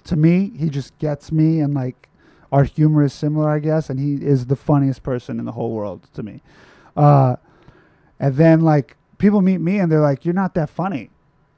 [0.05, 2.09] to me, he just gets me, and like
[2.51, 5.71] our humor is similar, I guess, and he is the funniest person in the whole
[5.71, 6.41] world to me.
[6.95, 7.35] Uh,
[8.19, 11.09] and then like people meet me and they're like, "You're not that funny,"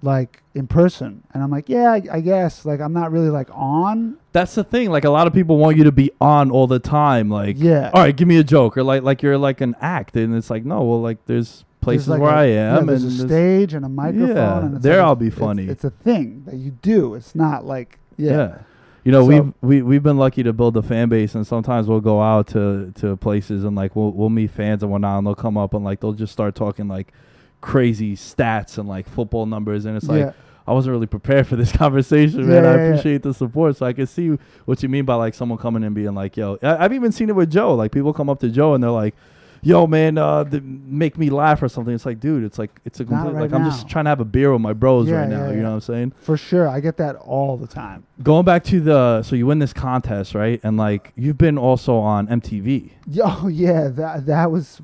[0.02, 3.50] like in person, and I'm like, "Yeah, I, I guess." Like I'm not really like
[3.54, 4.18] on.
[4.34, 4.90] That's the thing.
[4.90, 7.30] Like a lot of people want you to be on all the time.
[7.30, 7.92] Like, Yeah.
[7.94, 10.50] all right, give me a joke, or like like you're like an act, and it's
[10.50, 13.12] like no, well, like there's There's, places like, where a- I yeah, am, there's and
[13.12, 14.36] a there's- stage and a microphone.
[14.36, 15.66] Yeah, and it's there like a- I'll be funny.
[15.68, 17.16] It's, a thing that you do.
[17.16, 18.32] It's not like yeah.
[18.32, 18.58] Yeah.
[19.06, 21.88] You know, So- we've we, we've been lucky to build a fan base, and sometimes
[21.88, 25.26] we'll go out to, to places and like we'll we'll meet fans and whatnot, and
[25.28, 27.14] they'll come up and like they'll just start talking like
[27.62, 30.32] crazy stats and like football numbers, and it's like, Yeah.
[30.68, 32.66] I wasn't really prepared for this conversation, Yeah, man.
[32.66, 32.84] I yeah, yeah.
[32.90, 33.76] appreciate the support.
[33.78, 36.58] So I can see what you mean by like someone coming and being like, yo,
[36.62, 37.74] I, I've even seen it with Joe.
[37.76, 39.16] Like people come up to Joe and they're like,
[39.62, 41.94] yo, man, uh, th- make me laugh or something.
[41.94, 44.10] It's like, dude, it's like, it's a Not complete, right like, I'm just trying to
[44.10, 45.46] have a beer with my bros Yeah, right now.
[45.46, 45.62] yeah, You yeah.
[45.64, 46.14] know what I'm saying?
[46.22, 48.04] For sure, I get that all the time.
[48.24, 50.60] Going back to the, so you win this contest, right?
[50.64, 52.92] And like, you've been also on MTV.
[53.24, 54.82] Oh yeah, that that was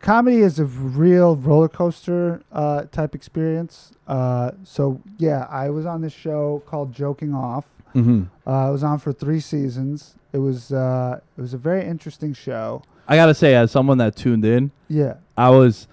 [0.00, 3.92] comedy is a real roller coaster uh, type experience.
[4.06, 7.64] Uh, so yeah, I was on this show called Joking Off.
[7.94, 8.24] Mm-hmm.
[8.46, 10.16] Uh, I was on for three seasons.
[10.32, 12.82] It was uh, it was a very interesting show.
[13.08, 15.86] I gotta say, as someone that tuned in, Yeah, I was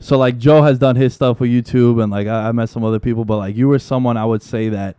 [0.00, 2.84] so like Joe has done his stuff with YouTube and like I, I met some
[2.84, 4.96] other people, but like you were someone I would say that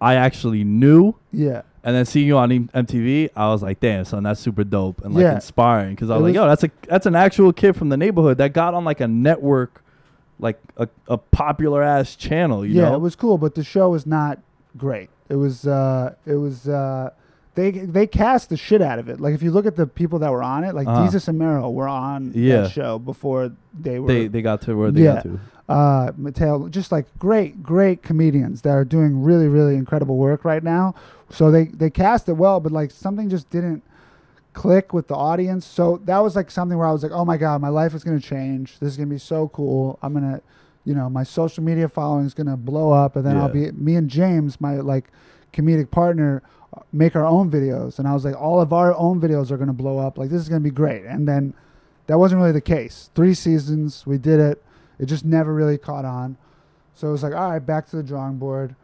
[0.00, 4.04] I actually knew, yeah, and then seeing you on M- MTV, I was like, damn,
[4.04, 5.34] son, that's super dope and like Yeah.
[5.36, 7.96] inspiring because I It was like, yo, that's a that's an actual kid from the
[7.96, 9.82] neighborhood that got on like a network,
[10.38, 12.88] like a, a popular ass channel, you yeah.
[12.90, 12.94] know?
[12.96, 14.38] It was cool, but the show was not
[14.76, 15.08] great.
[15.28, 17.10] It was uh, it was uh,
[17.54, 19.20] they they cast the shit out of it.
[19.20, 21.04] Like if you look at the people that were on it, like Uh-huh.
[21.04, 22.62] Jesus and Meryl were on Yeah.
[22.62, 25.14] that show before they were they they got to where they Yeah.
[25.14, 25.40] got to.
[25.68, 30.62] uh, Mateo, just like great, great comedians that are doing really, really incredible work right
[30.62, 30.94] now.
[31.30, 33.82] So they they cast it well, but like something just didn't
[34.54, 35.64] click with the audience.
[35.66, 38.04] So that was like something where I was like, oh my god, my life is
[38.04, 38.78] gonna change.
[38.80, 39.98] This is gonna be so cool.
[40.02, 40.40] I'm gonna,
[40.84, 43.94] you know, my social media following is gonna blow up, and then I'll be me
[43.96, 45.10] and James, my like
[45.52, 46.42] comedic partner.
[46.92, 49.72] Make our own videos, and I was like, all of our own videos are gonna
[49.74, 50.16] blow up.
[50.18, 51.04] Like this is gonna be great.
[51.04, 51.52] And then
[52.06, 53.10] that wasn't really the case.
[53.14, 54.62] Three seasons, we did it.
[54.98, 56.36] It just never really caught on.
[56.94, 58.74] So it was like, all right, back to the drawing board.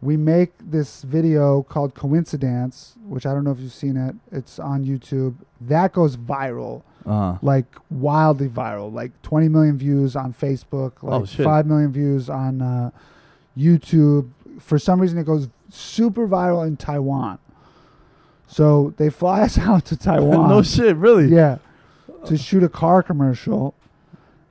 [0.00, 4.14] We make this video called Coincidence, which I don't know if you've seen it.
[4.30, 5.34] It's on YouTube.
[5.60, 11.24] That goes viral, Uh, like wildly viral, like 20 million views on Facebook, like Oh,
[11.24, 11.44] shit.
[11.44, 12.90] 5 million views on uh,
[13.56, 14.28] YouTube.
[14.60, 17.38] For some reason, it goes super viral in Taiwan.
[18.46, 21.26] So they fly us out to Taiwan no shit, really.
[21.28, 21.58] yeah,
[22.26, 23.74] to shoot a car commercial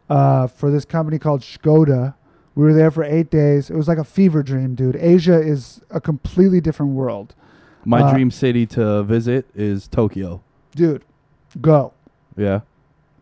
[0.09, 2.13] uh, for this company called Skoda.
[2.55, 3.69] We were there for eight days.
[3.69, 4.95] It was like a fever dream, dude.
[4.95, 7.35] Asia is a completely different world,
[7.85, 10.41] My Uh, dream city to visit is Tokyo.
[10.75, 11.03] dude.
[11.61, 11.93] Go.
[12.35, 12.61] Yeah,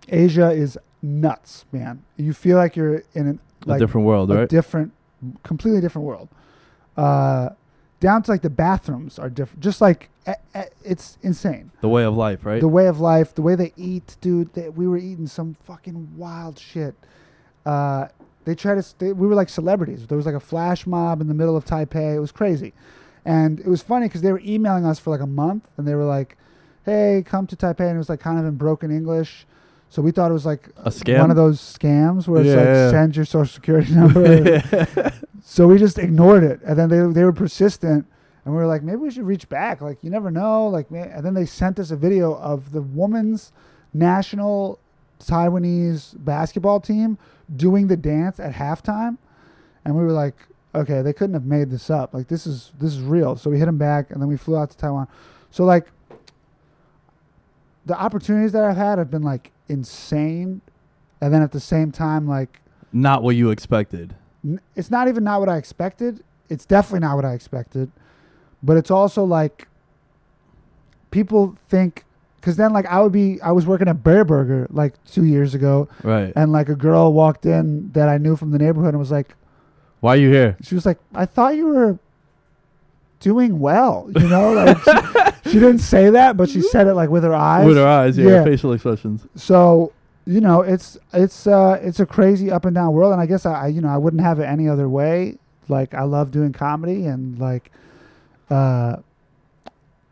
[0.10, 2.04] Asia is nuts, man.
[2.18, 4.50] You feel like you're in an, like a different world, a right?
[4.50, 4.92] different,
[5.44, 6.28] completely different world.
[6.98, 7.50] Uh,
[8.00, 9.62] down to like the bathrooms are different.
[9.64, 11.72] Just like eh, eh, it's insane.
[11.82, 12.60] the way of life, right?
[12.62, 14.54] The way of life, the way they eat, dude.
[14.54, 16.96] They, we were eating some fucking wild shit.
[17.66, 18.08] Uh,
[18.44, 18.84] they tried to.
[18.84, 20.06] St- we were like celebrities.
[20.08, 22.16] There was like a flash mob in the middle of Taipei.
[22.16, 22.74] It was crazy,
[23.26, 25.96] and it was funny because they were emailing us for like a month, and they
[25.96, 26.38] were like,
[26.86, 29.48] "Hey, come to Taipei," and it was like kind of in broken English.
[29.90, 31.20] So we thought it was like A scam?
[31.22, 32.90] one of those scams where it's Yeah, like yeah.
[32.92, 34.62] send your social security number.
[35.48, 38.08] So we just ignored it, and then they they were persistent,
[38.44, 39.80] and we were like, maybe we should reach back.
[39.80, 40.68] Like you never know.
[40.68, 43.52] Like, and then they sent us a video of the women's
[43.94, 44.80] national
[45.20, 47.20] Taiwanese basketball team
[47.56, 49.20] doing the dance at halftime,
[49.86, 50.36] and we were like,
[50.74, 52.12] okay, they couldn't have made this up.
[52.12, 53.36] Like this is this is real.
[53.36, 55.08] So we hit them back, and then we flew out to Taiwan.
[55.52, 55.92] So like,
[57.86, 60.62] the opportunities that I've had have been like insane,
[61.22, 64.16] and then at the same time, like Not what you expected.
[64.76, 66.24] It's not even not what I expected.
[66.50, 67.92] It's definitely not what I expected.
[68.64, 69.68] But it's also like
[71.12, 72.04] people think
[72.38, 75.56] because then like I would be I was working at Bear Burger like two years
[75.56, 76.32] ago, Right.
[76.36, 79.36] and like a girl walked in that I knew from the neighborhood and was like,
[80.00, 80.58] Why are you here?
[80.62, 81.98] she was like, I thought you were
[83.20, 84.92] doing well, you know, like she,
[85.52, 87.66] she didn't say that, but she said it like with her eyes.
[87.66, 88.44] With her eyes, yeah, Yeah.
[88.44, 89.26] facial expressions.
[89.36, 89.92] So
[90.26, 93.46] you know, it's it's uh it's a crazy up and down world, and I guess
[93.46, 95.38] I, I you know I wouldn't have it any other way.
[95.68, 97.72] Like I love doing comedy, and like
[98.50, 98.98] uh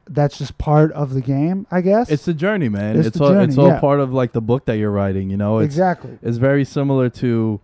[0.07, 2.09] that's just part of the game, I guess.
[2.09, 2.97] It's the journey, man.
[2.97, 3.79] It's It's, all it's all yeah.
[3.79, 5.29] part of like the book that you're writing.
[5.29, 6.17] You know, it's exactly.
[6.21, 7.59] it's very similar to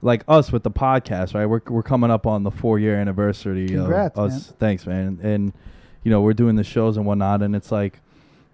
[0.00, 1.46] like us with the podcast, right?
[1.46, 4.52] We're we're coming up on the four year anniversary Congrats, of us.
[4.58, 5.20] Thanks, man.
[5.22, 5.52] And
[6.02, 8.00] you know, we're doing the shows and whatnot, and it's like.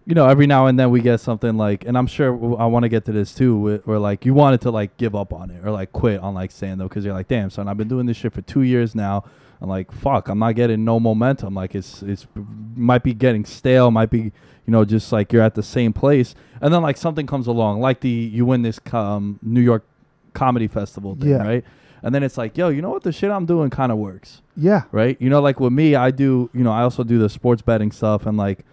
[0.08, 2.84] You know, every now and then we get something like, and I'm sure I want
[2.84, 5.50] to get to this too, where, where like you wanted to like give up on
[5.50, 7.88] it or like quit on like stand up because you're like, damn, son, I've been
[7.88, 9.24] doing this shit for two years now.
[9.60, 11.52] I'm like, fuck, I'm not getting no momentum.
[11.52, 12.26] Like it's it's
[12.74, 14.32] might be getting stale, might be you
[14.72, 18.00] know just like you're at the same place, and then like something comes along, like
[18.00, 19.84] the you win this um, New York
[20.32, 21.42] comedy festival thing, Yeah.
[21.46, 21.64] right?
[22.02, 23.02] And then it's like, yo, you know what?
[23.02, 24.84] The shit I'm doing kind of works, Yeah.
[24.92, 25.20] right?
[25.20, 27.90] You know, like with me, I do, you know, I also do the sports betting
[27.92, 28.64] stuff, and like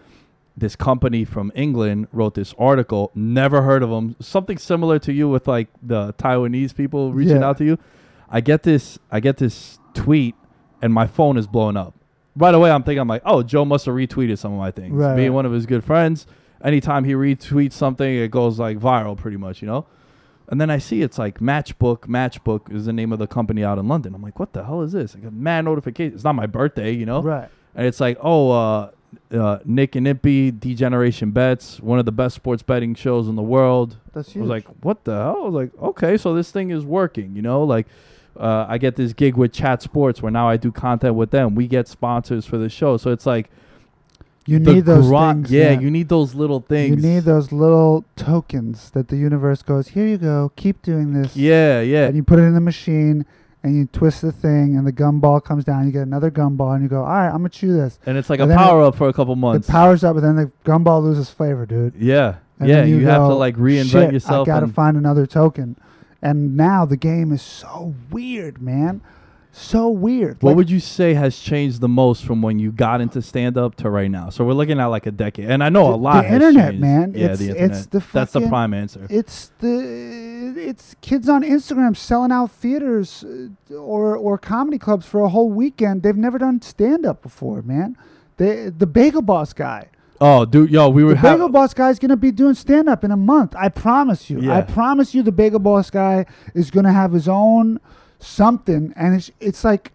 [0.57, 3.11] this company from England wrote this article.
[3.13, 4.15] Never heard of them.
[4.21, 7.47] Something similar to you with like the Taiwanese people reaching Yeah.
[7.49, 7.77] out to you.
[8.29, 8.97] I get this.
[9.11, 10.35] I get this tweet
[10.81, 11.93] and my phone is blowing up.
[12.37, 14.93] Right away, I'm thinking, I'm like, oh, Joe must have retweeted some of my things.
[14.93, 15.35] Right, Being right.
[15.35, 16.27] one of his good friends,
[16.63, 19.85] anytime he retweets something, it goes like viral pretty much, you know?
[20.49, 22.01] And then I see it's like Matchbook.
[22.01, 24.13] Matchbook is the name of the company out in London.
[24.13, 25.15] I'm like, what the hell is this?
[25.15, 26.13] I got mad notification.
[26.13, 27.21] It's not my birthday, you know?
[27.21, 27.49] Right.
[27.73, 28.91] And it's like, oh, uh,
[29.31, 33.41] uh, Nick and Nippy, Degeneration Bets, one of the best sports betting shows in the
[33.41, 33.97] world.
[34.13, 35.37] That's I was like, what the hell?
[35.37, 37.63] I was like, okay, so this thing is working, you know?
[37.63, 37.87] Like,
[38.37, 41.55] uh, I get this gig with Chat Sports where now I do content with them.
[41.55, 42.97] We get sponsors for the show.
[42.97, 43.49] So it's like,
[44.47, 45.51] you need those things.
[45.51, 45.81] Yeah, man.
[45.81, 47.03] you need those little things.
[47.03, 51.35] You need those little tokens that the universe goes, here you go, keep doing this.
[51.35, 52.05] Yeah, yeah.
[52.05, 53.25] And you put it in the machine
[53.65, 55.85] and you twist the thing and the gumball comes down.
[55.85, 57.97] You get another gumball and you go, all right, I'm to chew this.
[58.05, 59.67] And it's like And a then it- power up for a couple months.
[59.67, 61.93] It powers up, but then the gumball loses flavor, dude.
[61.97, 62.35] yeah.
[62.59, 64.47] And yeah, then you, have to like reinvent "Shit, yourself.
[64.47, 65.75] I gotta find another token.
[66.21, 69.01] And now the game is so weird, man.
[69.51, 70.41] So weird.
[70.43, 73.57] What Like, would you say has changed the most from when you got into stand
[73.57, 74.29] up to right now?
[74.29, 76.21] So we're looking at like a decade, and I know The- a lot.
[76.23, 76.81] the internet, changed.
[76.81, 77.13] man.
[77.15, 77.91] Yeah, It's- the it's internet.
[77.91, 79.07] the That's the prime answer.
[79.09, 85.21] it's the it's kids on Instagram selling out theaters uh, or or comedy clubs for
[85.21, 86.03] a whole weekend.
[86.03, 87.97] They've never done stand up before, man.
[88.37, 89.87] They, the Bagel Boss guy.
[90.19, 91.51] oh, dude, yo, we were The Bagel having.
[91.51, 93.55] Boss guy's gonna be doing stand up in a month.
[93.57, 94.41] I promise you.
[94.41, 94.57] Yeah.
[94.57, 97.79] I promise you, the Bagel Boss guy is gonna have his own
[98.19, 99.91] something, and it's it's like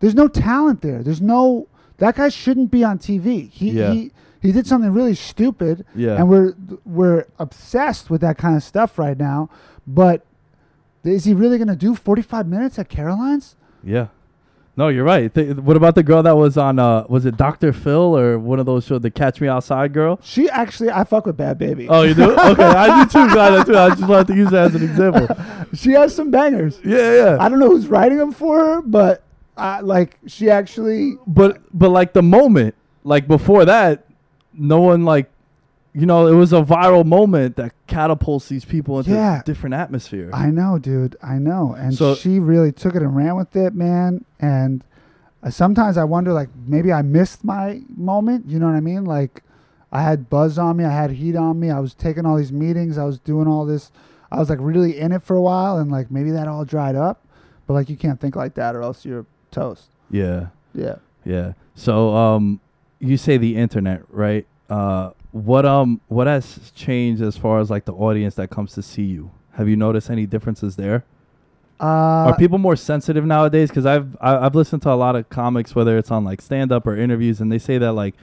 [0.00, 1.02] there's no talent there.
[1.02, 3.50] There's no that guy shouldn't be on TV.
[3.50, 3.92] He Yeah.
[3.92, 6.16] he he did something really stupid, Yeah.
[6.16, 9.50] and we're we're obsessed with that kind of stuff right now.
[9.86, 10.24] But
[11.04, 13.56] is he really gonna do 45 minutes at Caroline's?
[13.82, 14.08] Yeah.
[14.76, 15.34] No, you're right.
[15.34, 16.78] Th- what about the girl that was on?
[16.78, 17.72] Uh, was it Dr.
[17.72, 20.18] Phil or one of those shows, the Catch Me Outside girl?
[20.22, 21.86] She actually, I fuck with Bhad Bhabie.
[21.90, 22.30] Oh, you do?
[22.38, 23.66] okay, I do too, guys.
[23.66, 23.76] too.
[23.76, 25.28] I just wanted to use that as an example.
[25.74, 26.78] she has some bangers.
[26.84, 27.36] Yeah, yeah.
[27.40, 29.22] I don't know who's writing them for her, but
[29.56, 32.74] I, like she actually but but like the moment,
[33.04, 34.06] like before that,
[34.52, 35.30] no one like,
[35.92, 39.40] you know, it was a viral moment that catapults these people into Yeah.
[39.40, 40.30] a different atmosphere.
[40.32, 41.16] I know, dude.
[41.22, 41.74] I know.
[41.76, 44.24] And So- she really took it and ran with it, man.
[44.38, 44.84] And
[45.42, 48.46] uh, sometimes I wonder, like, maybe I missed my moment.
[48.48, 49.04] You know what I mean?
[49.04, 49.42] Like,
[49.90, 51.70] I had buzz on me, I had heat on me.
[51.70, 53.90] I was taking all these meetings, I was doing all this.
[54.30, 56.94] I was like really in it for a while, and like maybe that all dried
[56.94, 57.26] up.
[57.66, 59.88] But like, you can't think like that, or else you're toast.
[60.08, 60.96] yeah, Yeah.
[61.24, 61.54] yeah.
[61.74, 62.60] So um,
[63.00, 64.46] you say the internet, right?
[64.68, 68.82] Uh, what um, what has changed as far as like the audience that comes to
[68.82, 69.30] see you?
[69.52, 71.04] Have you noticed any differences there?
[71.80, 71.84] Uh,
[72.28, 73.70] Are people more sensitive nowadays?
[73.70, 76.70] Because I've I- I've listened to a lot of comics, whether it's on like stand
[76.72, 78.14] up or interviews, and they say that like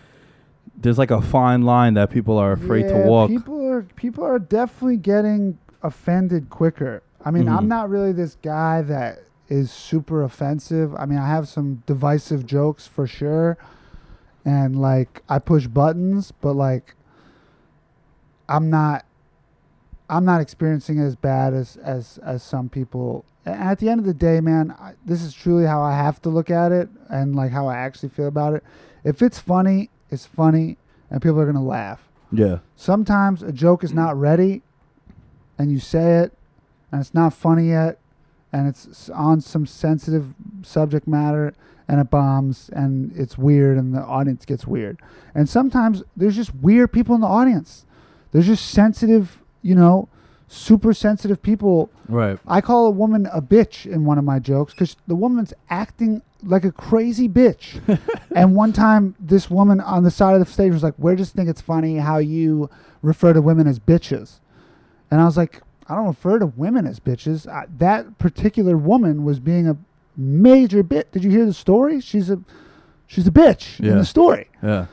[0.79, 3.29] there's like a fine line that people are afraid Yeah, to walk.
[3.29, 7.01] People are people are definitely getting offended quicker.
[7.25, 7.57] I mean, Mhm.
[7.57, 10.93] I'm not really this guy that is super offensive.
[10.97, 13.57] I mean, I have some divisive jokes for sure,
[14.47, 16.95] and like I push buttons, but like
[18.47, 19.05] I'm not
[20.09, 23.25] I'm not experiencing it as bad as as as some people.
[23.45, 26.21] And at the end of the day, man, I, this is truly how I have
[26.21, 28.63] to look at it and like how I actually feel about it.
[29.03, 30.77] If it's funny, it's funny,
[31.09, 32.07] and people are gonna laugh.
[32.31, 34.63] yeah, Sometimes a joke is not ready,
[35.57, 36.33] and you say it,
[36.91, 37.99] and it's not funny yet,
[38.53, 41.53] and it's on some sensitive subject matter,
[41.87, 44.99] and it bombs, and it's weird, and the audience gets weird.
[45.33, 47.85] And sometimes there's just weird people in the audience.
[48.31, 50.09] There's just sensitive, you know,
[50.47, 52.39] super sensitive people right.
[52.47, 56.21] I call a woman a bitch in one of my jokes because the woman's acting
[56.43, 57.81] like a crazy bitch.
[58.35, 61.35] and one time, this woman on the side of the stage was like, "We just
[61.35, 62.69] think it's funny how you
[63.01, 64.39] refer to women as bitches,"
[65.11, 67.47] and I was like, "I don't refer to women as bitches.
[67.47, 69.77] I, that particular woman was being a
[70.17, 71.11] major bit.
[71.11, 72.01] Did you hear the story?
[72.01, 72.39] She's a
[73.05, 73.93] she's a bitch in Yeah.
[73.95, 74.87] the story." Yeah,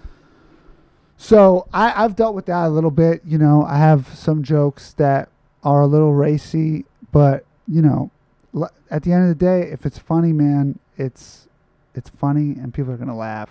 [1.16, 3.22] So I, I've dealt with that a little bit.
[3.24, 5.28] You know, I have some jokes that
[5.62, 8.10] are a little racy, but you know,
[8.54, 11.48] l- at the end of the day, if it's funny, man, it's
[11.94, 13.50] it's funny, and people are gonna laugh.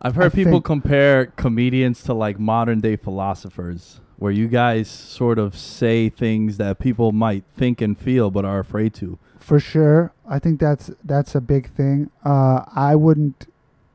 [0.00, 5.36] I've heard I people compare comedians to like modern day philosophers, where you guys sort
[5.36, 9.18] of say things that people might think and feel but are afraid to.
[9.40, 12.08] For sure, I think that's that's a big thing.
[12.24, 13.48] Uh, I wouldn't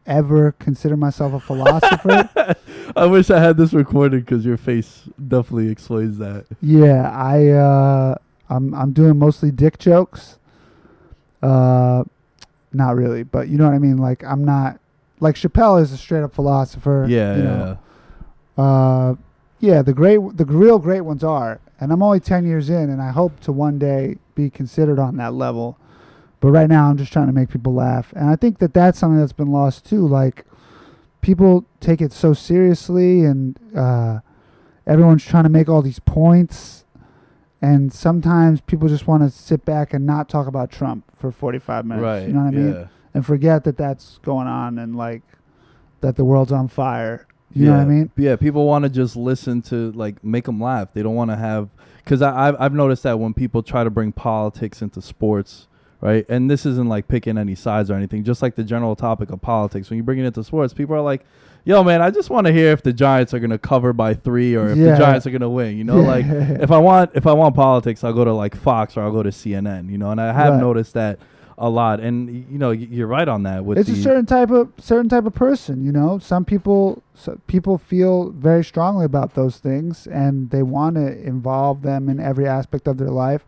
[0.06, 2.30] ever consider myself a philosopher.
[2.98, 6.46] I wish I had this recorded because your face definitely explains that.
[6.62, 8.16] yeah, I uh,
[8.50, 10.40] I'm I'm doing mostly dick jokes.
[11.42, 12.04] Uh,
[12.74, 13.98] not really, but you know what I mean.
[13.98, 14.82] Like I'm not
[15.22, 17.06] like Chappelle is a straight up philosopher.
[17.08, 17.50] Yeah, you yeah.
[17.50, 17.78] know.
[18.58, 19.16] Uh,
[19.60, 23.02] yeah, the great, the real great ones are, and I'm only ten years in, and
[23.02, 25.78] I hope to one day be considered on that level.
[26.40, 29.00] But right now, I'm just trying to make people laugh, and I think that that's
[29.00, 30.08] something that's been lost too.
[30.08, 30.46] Like
[31.22, 34.20] people take it so seriously, and uh,
[34.86, 36.86] everyone's trying to make all these points,
[37.62, 41.86] and sometimes people just want to sit back and not talk about Trump for 45
[41.86, 42.04] minutes.
[42.04, 42.28] right.
[42.28, 42.74] You know what I mean?
[42.74, 42.88] Yeah.
[43.14, 45.24] And forget that that's going on, and like
[46.02, 47.27] that the world's on fire.
[47.60, 48.12] You know what I mean?
[48.18, 50.90] Yeah, people want to just listen to like make them laugh.
[50.94, 51.70] They don't want to have
[52.04, 55.68] because I've I've noticed that when people try to bring politics into sports,
[56.02, 56.26] right?
[56.30, 58.24] And this isn't like picking any sides or anything.
[58.24, 61.02] Just like the general topic of politics, when you bring it into sports, people are
[61.02, 61.26] like,
[61.66, 64.56] "Yo, man, I just want to hear if the Giants are gonna cover by three
[64.56, 64.92] or if Yeah.
[64.92, 68.04] the Giants are gonna win." You know, like if I want if I want politics,
[68.04, 69.90] I'll go to like Fox or I'll go to CNN.
[69.90, 70.62] You know, and I have Right.
[70.62, 71.20] noticed that
[71.58, 72.00] a lot.
[72.00, 73.66] And you know, you're right on that.
[73.66, 77.40] With it's a certain type of certain type of person you know some people so
[77.48, 82.48] people feel very strongly about those things and they want to involve them in every
[82.48, 83.44] aspect of their life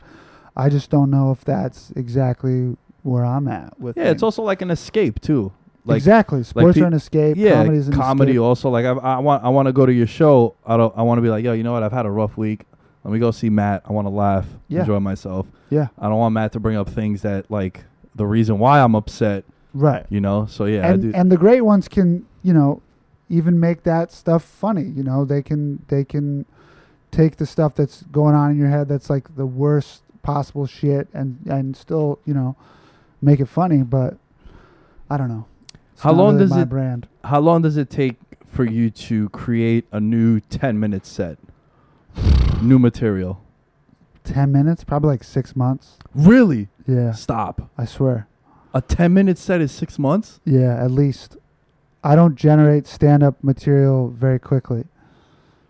[0.58, 4.62] i just don't know if that's exactly where i'm at with yeah, it's also like
[4.62, 5.52] an escape too.
[5.86, 8.42] Like exactly sports pe- are an escape yeah, comedy an comedy escape.
[8.42, 8.70] also.
[8.70, 10.56] Like I, I want, I want to go to your show.
[10.66, 11.82] I don't, I want to be like, yo, you know what?
[11.84, 12.66] I've had a rough week.
[13.04, 13.84] Let me go see Matt.
[13.86, 14.82] I want to laugh, Yeah.
[14.82, 15.48] enjoy myself.
[15.70, 17.86] yeah I don't want Matt to bring up things that like
[18.16, 19.44] the reason why I'm upset.
[19.74, 20.46] right You know.
[20.48, 21.12] So yeah, I and do.
[21.16, 22.82] and the great ones can you know
[23.30, 26.46] even make that stuff funny you know they can they can
[27.12, 31.08] take the stuff that's going on in your head that's like the worst possible shit
[31.14, 32.56] and and still you know
[33.22, 34.18] make it funny but
[35.10, 35.46] i don't know
[35.94, 38.16] It's How long really does my it- brand How long does it take
[38.48, 41.38] for you to create a new 10 minute set?
[42.62, 43.42] new material.
[44.34, 46.68] 10 minutes probably like six months Really?
[46.88, 47.70] yeah Stop.
[47.78, 48.28] i swear
[48.74, 50.40] A 10 minute set is six months?
[50.46, 51.38] yeah at least
[52.04, 54.86] i don't generate stand-up material very quickly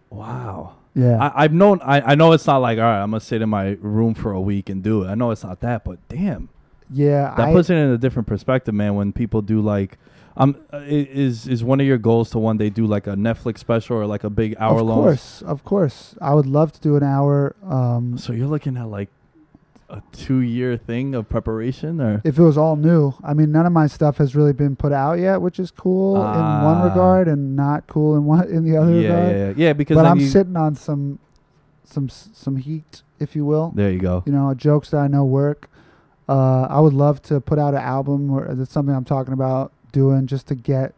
[0.10, 0.76] Wow.
[0.96, 1.80] yeah I, I've known.
[1.84, 3.02] I, I know it's not like all right.
[3.02, 5.08] I'm gonna sit in my room for a week and do it.
[5.08, 6.50] I know it's not that, but damn,
[6.92, 8.96] yeah that I, puts it in a different perspective, man.
[8.96, 9.98] When people do like,
[10.38, 13.60] um, uh, is is one of your goals to one day do like a Netflix
[13.60, 15.00] special or like a big hour of long?
[15.00, 18.78] Of course of course i would love to do an hour um So you're looking
[18.78, 19.10] at like
[19.90, 23.14] a two year thing of preparation, or if it was all new.
[23.24, 26.16] I mean, none of my stuff has really been put out yet, which is cool
[26.18, 26.84] in one Ah.
[26.84, 29.32] regard and not cool in one in the other yeah, regard.
[29.32, 29.74] yeah, yeah, yeah.
[29.74, 31.18] Because but I'm sitting on some
[31.86, 33.72] some some heat, if you will.
[33.74, 34.22] there you go.
[34.28, 35.68] You know, jokes that I know work.
[36.30, 39.72] Uh, I would love to put out an album, or that's something I'm talking about
[39.92, 40.94] doing, just to get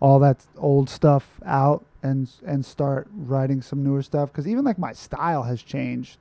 [0.00, 4.30] all that old stuff out and and start writing some newer stuff.
[4.30, 6.18] Because even like my style has changed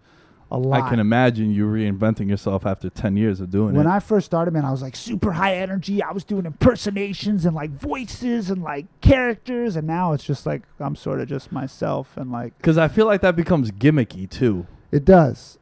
[0.52, 0.82] a lot.
[0.82, 3.78] I can imagine you reinventing yourself after ten years of doing when it.
[3.80, 6.04] When I first started, man, I was like super high energy.
[6.04, 10.64] I was doing impersonations and like voices and like characters, and now it's just like
[10.80, 14.68] I'm sort of just myself, and like Because I feel like that becomes gimmicky too.
[14.92, 15.58] it does,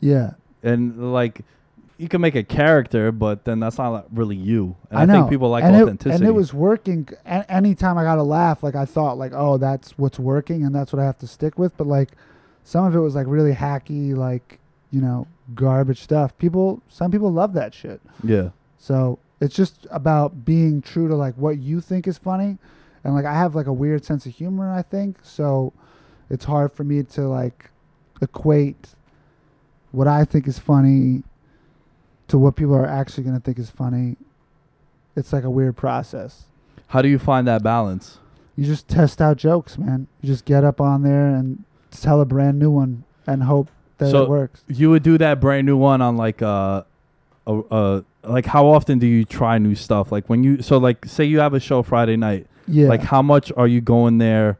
[0.00, 0.34] yeah.
[0.62, 1.40] and like
[1.96, 4.76] you can make a character, but then that's not really you.
[4.90, 5.12] And I, I know.
[5.14, 6.10] think people like and authenticity.
[6.10, 7.08] It, and it was working.
[7.24, 10.74] A- anytime I got a laugh, like I thought, like, oh, that's what's working, and
[10.74, 11.76] that's what I have to stick with.
[11.76, 12.10] But like,
[12.64, 14.58] some of it was like really hacky, like
[14.90, 16.36] you know, garbage stuff.
[16.38, 18.00] People, some people love that shit.
[18.22, 22.58] yeah, So it's just about being true to like what you think is funny,
[23.04, 24.72] and like I have like a weird sense of humor.
[24.72, 25.72] I think so.
[26.30, 27.70] It's hard for me to like
[28.22, 28.94] equate
[29.92, 31.22] what I think is funny
[32.28, 34.16] to what people are actually going to think is funny.
[35.16, 36.44] It's like a weird process.
[36.88, 38.18] how do you find that balance?
[38.56, 40.06] You just test out jokes, man.
[40.20, 43.68] You just get up on there and tell a brand new one and hope
[43.98, 44.62] that So- it works.
[44.68, 46.82] You would do that brand new one on like uh,
[47.46, 50.10] a uh, like how often do you try new stuff?
[50.12, 52.88] Like when you so like say you have a show Friday night, Yeah.
[52.88, 54.58] like how much are you going there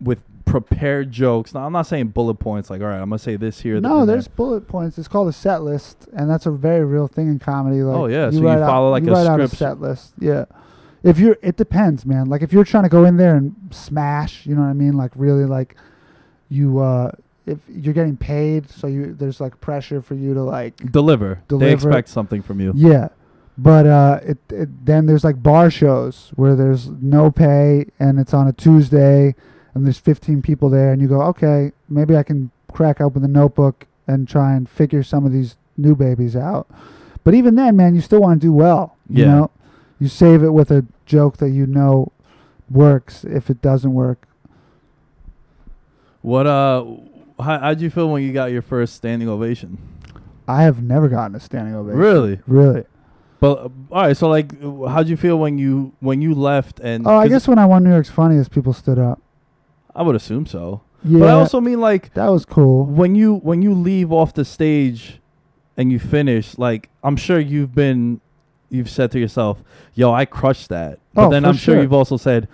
[0.00, 1.54] with prepared jokes?
[1.54, 2.70] Now I'm not saying bullet points.
[2.70, 3.80] Like all right, I'm gonna say this here.
[3.80, 4.34] No, there's there.
[4.36, 4.98] bullet points.
[4.98, 7.82] It's called a set list, and that's a very real thing in comedy.
[7.82, 9.58] Like, Oh, yeah, so you write out- follow, like, you a write out a script.
[9.58, 10.12] set list.
[10.18, 10.44] Yeah,
[11.02, 12.26] if you're, it depends, man.
[12.26, 14.96] Like if you're trying to go in there and smash, you know what I mean?
[14.96, 15.76] Like really, like
[16.48, 17.12] you, uh
[17.46, 21.40] if you're getting paid, so you there's like pressure for you to like, deliver.
[21.48, 22.72] They expect something from you.
[22.76, 23.08] yeah.
[23.58, 28.32] But uh, it, it then there's like bar shows where there's no pay and it's
[28.32, 29.34] on a Tuesday
[29.74, 33.28] and there's 15 people there and you go, okay, maybe I can crack open the
[33.28, 36.68] notebook and try and figure some of these new babies out.
[37.24, 38.96] But even then, man, you still want to do well.
[39.08, 39.30] You Yeah.
[39.34, 39.50] know,
[39.98, 42.10] you save it with a joke that you know
[42.70, 43.24] works.
[43.24, 44.26] If it doesn't work,
[46.22, 46.84] What uh,
[47.38, 49.78] how how'd you feel when you got your first standing ovation?
[50.46, 51.98] I have never gotten a standing ovation.
[51.98, 52.40] Really?
[52.46, 52.84] Really?
[53.40, 56.78] But uh, all right, so like, how'd you feel when you when you left?
[56.80, 59.20] And Oh, I guess when I won New York's Funniest, people stood up.
[59.94, 60.82] I would assume so.
[61.04, 62.84] Yeah, But I also mean like that was cool.
[62.84, 65.20] when you when you leave off the stage,
[65.76, 68.20] and you finish, like I'm sure you've been,
[68.68, 69.62] you've said to yourself,
[69.94, 71.82] "Yo, I crushed that," but Oh, then I'm sure sure.
[71.82, 72.48] you've also said,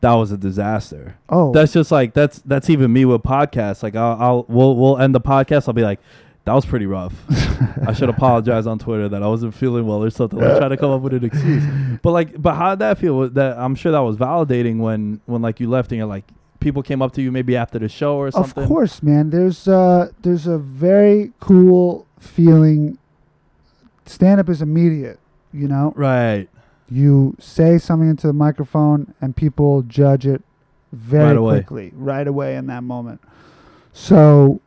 [0.00, 3.82] "That was a disaster." Oh, That's just like that's that's even me with podcasts.
[3.82, 5.68] Like I'll, I'll we'll we'll end the podcast.
[5.68, 6.00] I'll be like,
[6.46, 7.12] "That was pretty rough."
[7.86, 10.38] I should apologize on Twitter that I wasn't feeling well or something.
[10.38, 11.64] Like trying to come up with an excuse.
[12.02, 13.28] But like, but how did that feel?
[13.28, 16.24] That I'm sure that was validating when when like you left and you're like
[16.60, 18.62] people came up to you maybe after the show or something.
[18.62, 19.30] Of course, man.
[19.30, 22.98] There's uh there's a very cool feeling.
[24.06, 25.18] Stand up is immediate,
[25.52, 25.92] you know.
[25.96, 26.48] Right.
[26.90, 30.42] You say something into the microphone and people judge it
[30.92, 33.20] very Right quickly, right away in that moment.
[33.92, 34.60] So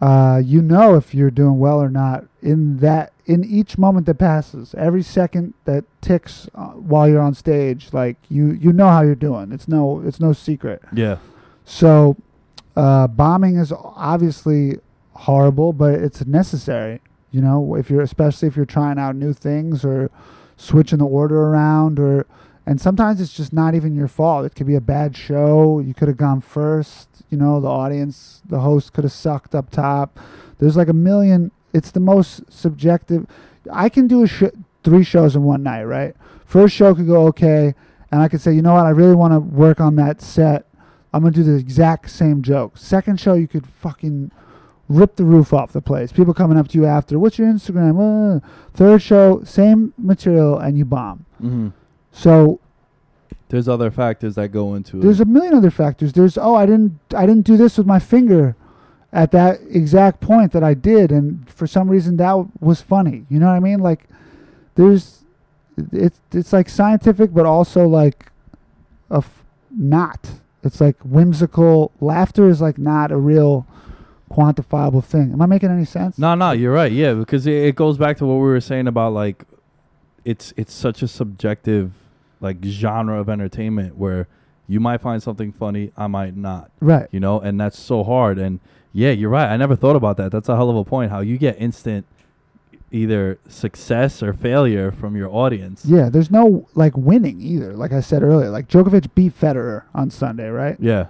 [0.00, 4.14] uh, you know if you're doing well or not in that in each moment that
[4.14, 9.02] passes, every second that ticks uh, while you're on stage, like you you know how
[9.02, 9.52] you're doing.
[9.52, 10.82] It's no it's no secret.
[10.92, 11.18] Yeah.
[11.64, 12.16] So,
[12.76, 14.78] uh, bombing is obviously
[15.14, 17.00] horrible, but it's necessary.
[17.32, 20.10] You know, if you're especially if you're trying out new things or
[20.56, 22.26] switching the order around, or
[22.64, 24.46] and sometimes it's just not even your fault.
[24.46, 25.80] It could be a bad show.
[25.80, 27.08] You could have gone first.
[27.28, 30.20] You know, the audience, the host could have sucked up top.
[30.58, 31.50] There's like a million.
[31.76, 33.26] It's the most subjective.
[33.72, 36.14] I can do a sh- three shows in one night, right?
[36.44, 37.74] First show could go okay,
[38.10, 40.66] and I could say, you know what, I really want to work on that set.
[41.12, 42.76] I'm gonna do the exact same joke.
[42.76, 44.30] Second show, you could fucking
[44.88, 46.12] rip the roof off the place.
[46.12, 47.96] People coming up to you after, what's your Instagram?
[48.36, 48.40] Uh,
[48.74, 51.24] third show, same material, and you bomb.
[51.40, 51.68] hmm
[52.12, 52.60] So
[53.48, 55.06] There's other factors that go into there's it.
[55.06, 56.12] There's a million other factors.
[56.12, 58.54] There's oh, I didn't I didn't do this with my finger
[59.16, 63.24] at that exact point that I did, and for some reason that w- was funny.
[63.30, 63.80] You know what I mean?
[63.80, 64.04] Like
[64.74, 65.24] there's
[65.90, 68.30] it's it's like scientific, but also like
[69.10, 70.32] a f- not.
[70.62, 71.92] It's like whimsical.
[71.98, 73.66] Laughter is like not a real
[74.30, 75.32] quantifiable thing.
[75.32, 76.18] Am I making any sense?
[76.18, 76.92] No, no, you're right.
[76.92, 79.44] Yeah, because it, it goes back to what we were saying about like,
[80.26, 81.92] it's it's such a subjective
[82.42, 84.28] like genre of entertainment where
[84.68, 86.70] you might find something funny, I might not.
[86.80, 87.08] Right.
[87.12, 88.36] You know, and that's so hard.
[88.38, 88.60] And
[88.92, 89.48] yeah, you're right.
[89.48, 90.30] I never thought about that.
[90.32, 91.10] That's a hell of a point.
[91.10, 92.06] How you get instant
[92.92, 95.84] either success or failure from your audience.
[95.84, 96.08] Yeah.
[96.08, 97.72] There's no like winning either.
[97.74, 100.76] Like I said earlier, like Djokovic beat Federer on Sunday, right?
[100.80, 101.06] Yeah.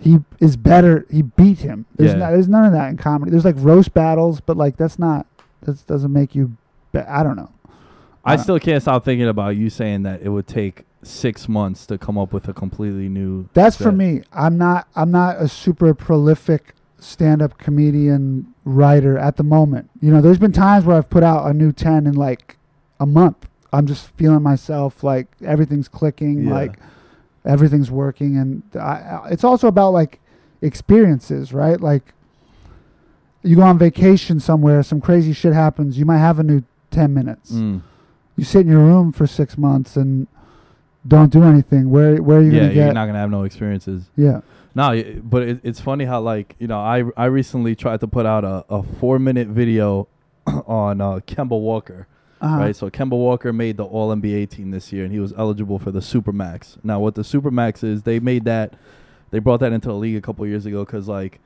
[0.00, 1.06] he is better.
[1.10, 1.86] He beat him.
[1.96, 2.18] There's, Yeah.
[2.18, 3.30] not, there's none of that in comedy.
[3.32, 5.26] There's like roast battles, but like that's not.
[5.62, 6.56] That doesn't make you.
[6.92, 7.50] Be- I don't know.
[8.24, 11.86] I Uh, still can't stop thinking about you saying that it would take six months
[11.86, 13.48] to come up with a completely new.
[13.54, 14.22] That's for me.
[14.32, 14.88] I'm not.
[14.94, 16.74] I'm not a super prolific
[17.04, 19.90] stand-up comedian writer at the moment.
[20.00, 22.56] You know, there's been times where I've put out a new ten in like
[22.98, 23.46] a month.
[23.72, 26.52] I'm just feeling myself like everything's clicking, Yeah.
[26.54, 26.78] like
[27.44, 30.20] everything's working, and I, it's also about like
[30.62, 31.80] experiences, right?
[31.80, 32.12] Like
[33.42, 35.98] you go on vacation somewhere, some crazy shit happens.
[35.98, 37.52] You might have a new ten minutes.
[37.52, 37.82] Mm.
[38.36, 40.26] You sit in your room for six months and
[41.06, 41.90] don't do anything.
[41.90, 42.76] Where where are you Yeah, gonna get?
[42.76, 44.04] Yeah, you're not gonna have no experiences.
[44.16, 44.40] yeah.
[44.74, 48.26] No, but it, it's funny how like you know I I recently tried to put
[48.26, 50.08] out a, a four minute video
[50.66, 52.06] on uh, Kemba Walker,
[52.40, 52.56] Uh-huh.
[52.58, 52.76] right?
[52.76, 55.90] So Kemba Walker made the All NBA team this year, and he was eligible for
[55.92, 56.76] the Supermax.
[56.82, 58.74] Now, what the Supermax is, they made that,
[59.30, 61.40] they brought that into the league a couple years ago because like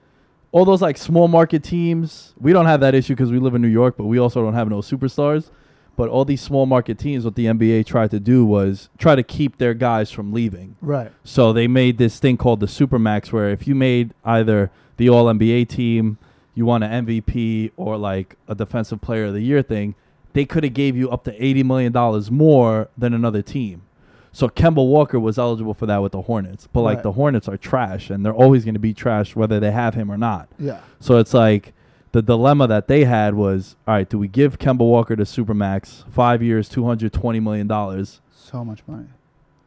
[0.50, 3.60] all those like small market teams, we don't have that issue because we live in
[3.60, 5.50] New York, but we also don't have no superstars.
[5.98, 9.24] But all these small market teams, what the NBA tried to do was try to
[9.24, 10.76] keep their guys from leaving.
[10.80, 11.10] Right.
[11.24, 15.24] So they made this thing called the Supermax, where if you made either the All
[15.24, 16.16] NBA team,
[16.54, 19.96] you won an MVP or like a Defensive Player of the Year thing,
[20.34, 23.82] they could have gave you up to eighty million dollars more than another team.
[24.30, 27.02] So Kemba Walker was eligible for that with the Hornets, but like Right.
[27.02, 30.12] the Hornets are trash, and they're always going to be trash whether they have him
[30.12, 30.48] or not.
[30.60, 30.78] Yeah.
[31.00, 31.72] So it's like
[32.12, 36.08] the dilemma that they had was, all right, do we give Kemba Walker to Supermax,
[36.10, 38.20] five years, two hundred twenty million dollars?
[38.32, 39.08] So much money.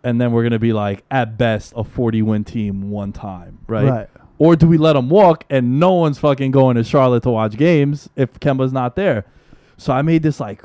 [0.04, 3.88] and then we're gonna be like at best a 40 win team one time, right?
[3.88, 4.10] Right.
[4.39, 7.56] Or do we let him walk and no one's fucking going to Charlotte to watch
[7.58, 9.26] games if Kemba's not there?
[9.78, 10.64] So I made this like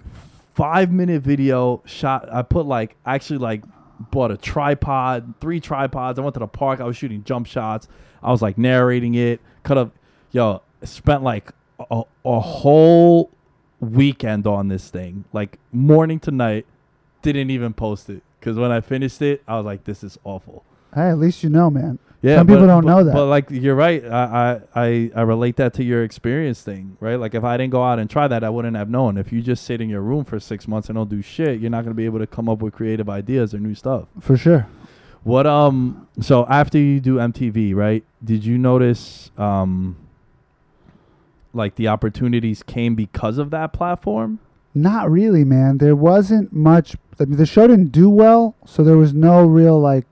[0.55, 2.27] five minute video shot.
[2.33, 3.63] I put like actually like
[4.11, 6.19] bought a tripod, three tripods.
[6.19, 6.81] I went to the park.
[6.81, 7.87] I was shooting jump shots.
[8.23, 9.43] I was like narrating it.
[9.63, 9.91] Could have,
[10.33, 11.51] yo, spent like
[11.91, 13.31] a, a whole
[13.81, 16.67] weekend on this thing, like morning to night.
[17.23, 20.65] Didn't even post it because when I finished it, I was like, this is awful.
[20.95, 21.99] Hey, at least you know, man.
[22.23, 23.13] Yeah, Some people but- don't but- know that.
[23.15, 24.05] But like you're right.
[24.05, 27.17] I, I I I relate that to your experience thing, right?
[27.17, 29.17] Like if I didn't go out and try that, I wouldn't have known.
[29.19, 31.71] If you just sit in your room for six months and don't do shit, you're
[31.71, 34.05] not gonna be able to come up with creative ideas or new stuff.
[34.21, 34.67] For sure.
[35.25, 38.05] What um so after you do MTV, right?
[38.25, 39.97] Did you notice um
[41.57, 44.39] like the opportunities came because of that platform?
[44.75, 45.79] Not really, man.
[45.79, 46.97] There wasn't much.
[47.19, 50.05] I mean, the show didn't do well, so there was no real like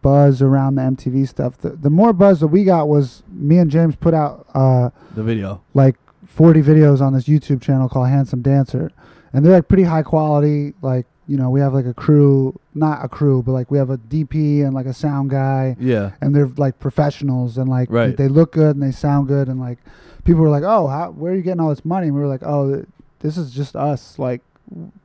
[0.00, 1.58] buzz around the MTV stuff.
[1.58, 5.24] The, the more buzz that we got was me and James put out uh, The
[5.24, 5.60] video.
[5.74, 5.96] like
[6.26, 8.90] 40 videos on this YouTube channel called Handsome Dancer,
[9.32, 10.74] and they're like pretty high quality.
[10.82, 13.90] Like you know, we have like a crew, not a crew, but like we have
[13.90, 16.12] a DP and like a sound guy, Yeah.
[16.20, 18.16] and they're like professionals and like Right.
[18.16, 19.78] they look good and they sound good and like
[20.24, 22.06] people were like, oh, how, where are you getting all this money?
[22.08, 22.84] And we were like, oh,
[23.20, 24.40] this is just us, like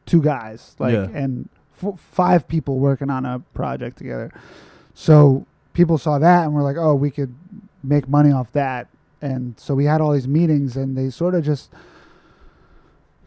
[0.06, 1.08] two guys, like Yeah.
[1.14, 1.50] and
[1.82, 4.32] f- five people working on a project together.
[4.94, 7.34] So people saw that and were like, oh, we could
[7.84, 8.88] make money off that.
[9.22, 11.72] And so we had all these meetings and they sort of just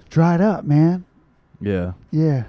[0.08, 1.04] dried up, man.
[1.60, 1.92] Yeah.
[2.10, 2.44] Yeah.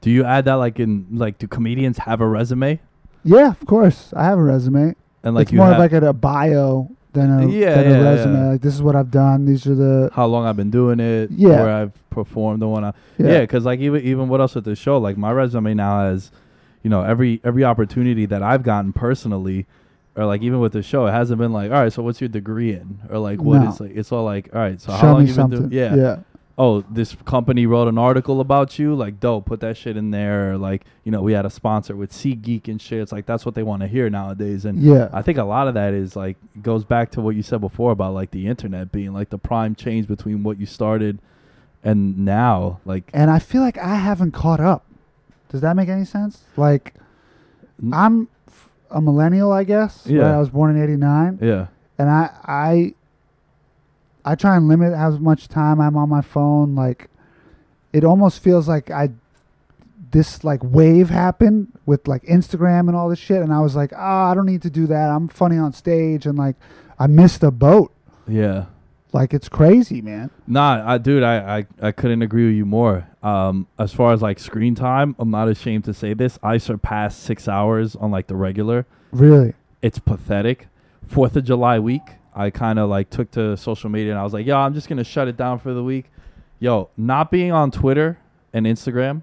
[0.00, 2.80] Do you add that like in like do comedians have a resume?
[3.22, 4.12] Yeah, of course.
[4.14, 4.94] I have a resume.
[5.22, 8.02] And like it's you more like a, a bio than a, Yeah, than yeah, a
[8.04, 8.34] resume.
[8.36, 8.46] yeah.
[8.50, 9.46] Like this is what I've done.
[9.46, 11.48] These are the how long I've been doing it, Yeah.
[11.62, 13.40] where I've performed the one I yeah.
[13.40, 16.30] Because like even even what else with the show, like my resume now has,
[16.82, 19.66] you know, every every opportunity that I've gotten personally,
[20.16, 22.28] or like even with the show, it hasn't been like, all right, so what's your
[22.28, 23.86] degree in, or like what is No.
[23.86, 25.72] like, it's all like, all right, so how long you been doing?
[25.72, 25.94] Yeah.
[25.96, 26.16] yeah.
[26.56, 30.56] Oh, this company wrote an article about you, like dope, put that shit in there.
[30.56, 33.00] Like you know, we had a sponsor with SeatGeek and shit.
[33.00, 35.08] It's like that's what they want to hear nowadays, and Yeah.
[35.12, 37.90] I think a lot of that is like goes back to what you said before
[37.90, 41.18] about like the internet being like the prime change between what you started
[41.82, 42.78] and now.
[42.84, 44.84] Like and I feel like I haven't caught up.
[45.48, 46.44] Does that make any sense?
[46.56, 46.94] Like,
[47.92, 48.28] I'm
[48.90, 50.06] a millennial, I guess.
[50.06, 50.16] right?
[50.16, 50.36] Yeah.
[50.36, 51.66] I was born in '89, yeah,
[51.98, 52.94] and I I
[54.24, 56.74] I try and limit how much time I'm on my phone.
[56.74, 57.10] Like,
[57.92, 59.10] it almost feels like I
[60.10, 63.92] this like wave happened with like Instagram and all this shit, and I was like,
[63.92, 65.10] oh, I don't need to do that.
[65.10, 66.56] I'm funny on stage, and like
[66.98, 67.92] I missed a boat.
[68.26, 68.66] yeah.
[69.12, 70.30] Like it's crazy, man.
[70.44, 73.06] Nah, I dude, I, I I couldn't agree with you more.
[73.22, 76.36] Um, as far as like screen time, I'm not ashamed to say this.
[76.42, 78.86] I surpassed six hours on like the regular.
[79.12, 79.54] Really.
[79.82, 80.66] It's pathetic.
[81.06, 82.02] Fourth of July week,
[82.34, 84.88] I kind of like took to social media and I was like, yo, I'm just
[84.88, 86.06] gonna shut it down for the week.
[86.58, 88.18] Yo, not being on Twitter
[88.52, 89.22] and Instagram,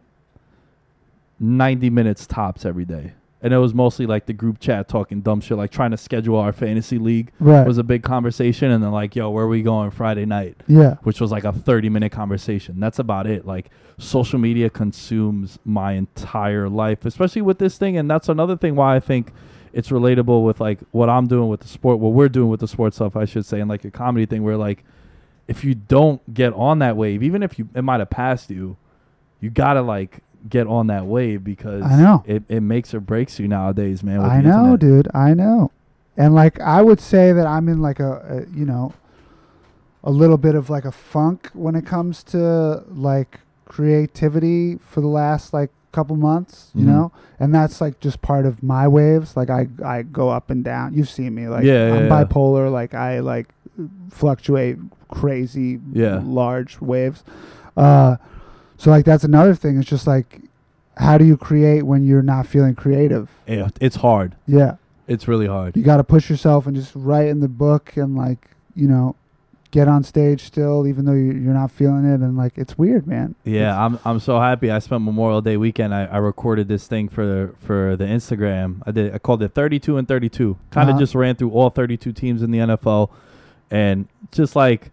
[1.40, 3.14] 90 minutes tops every day.
[3.44, 6.38] And it was mostly like the group chat talking dumb shit, like trying to schedule
[6.38, 7.66] our fantasy league Right.
[7.66, 8.70] was a big conversation.
[8.70, 10.62] And then like, yo, where are we going Friday night?
[10.68, 10.96] yeah.
[11.02, 12.80] which was like a 30 minute conversation.
[12.80, 13.48] That's about it.
[13.48, 17.98] Like social media consumes my entire life, especially with this thing.
[17.98, 19.34] And that's another thing why I think
[19.74, 22.68] it's relatable with like what I'm doing with the sport, what we're doing with the
[22.68, 24.84] sports stuff, I should say, and like a comedy thing where like
[25.48, 28.78] if you don't get on that wave, even if you it might have passed you,
[29.40, 32.24] you gotta like get on that wave because I know.
[32.26, 34.22] it, it makes or breaks you nowadays, man.
[34.22, 34.80] I know, internet.
[34.80, 35.08] dude.
[35.14, 35.72] I know.
[36.18, 38.94] And like I would say that I'm in like a, a you know
[40.04, 45.08] a little bit of like a funk when it comes to like creativity for the
[45.08, 46.88] last like couple months, you Mhm.
[46.88, 47.12] know?
[47.40, 49.36] And that's like just part of my waves.
[49.36, 50.94] Like I I go up and down.
[50.94, 52.10] You've seen me like Yeah, I'm yeah.
[52.24, 53.48] bipolar, like I like
[54.10, 54.78] fluctuate
[55.10, 56.22] crazy Yeah.
[56.24, 57.24] large waves.
[57.76, 58.18] Uh
[58.78, 59.78] so like that's another thing.
[59.80, 60.42] It's just like
[60.98, 63.30] how do you create when you're not feeling creative?
[63.48, 64.36] Yeah, it's hard.
[64.46, 64.76] Yeah
[65.08, 65.76] It's really hard.
[65.76, 69.16] you got to push yourself and just write in the book and like you know
[69.72, 73.08] get on stage still even though you- you're not feeling it and like it's weird
[73.08, 74.70] man Yeah, I'm I'm so happy.
[74.70, 75.94] I spent Memorial Day weekend.
[75.96, 78.82] I, I recorded this thing for the for the Instagram.
[78.86, 79.14] I did.
[79.16, 80.58] I called it 32 and 32.
[80.72, 81.00] Kind of Uh-huh.
[81.00, 83.10] just ran through all 32 teams in the NFL,
[83.70, 84.92] and just like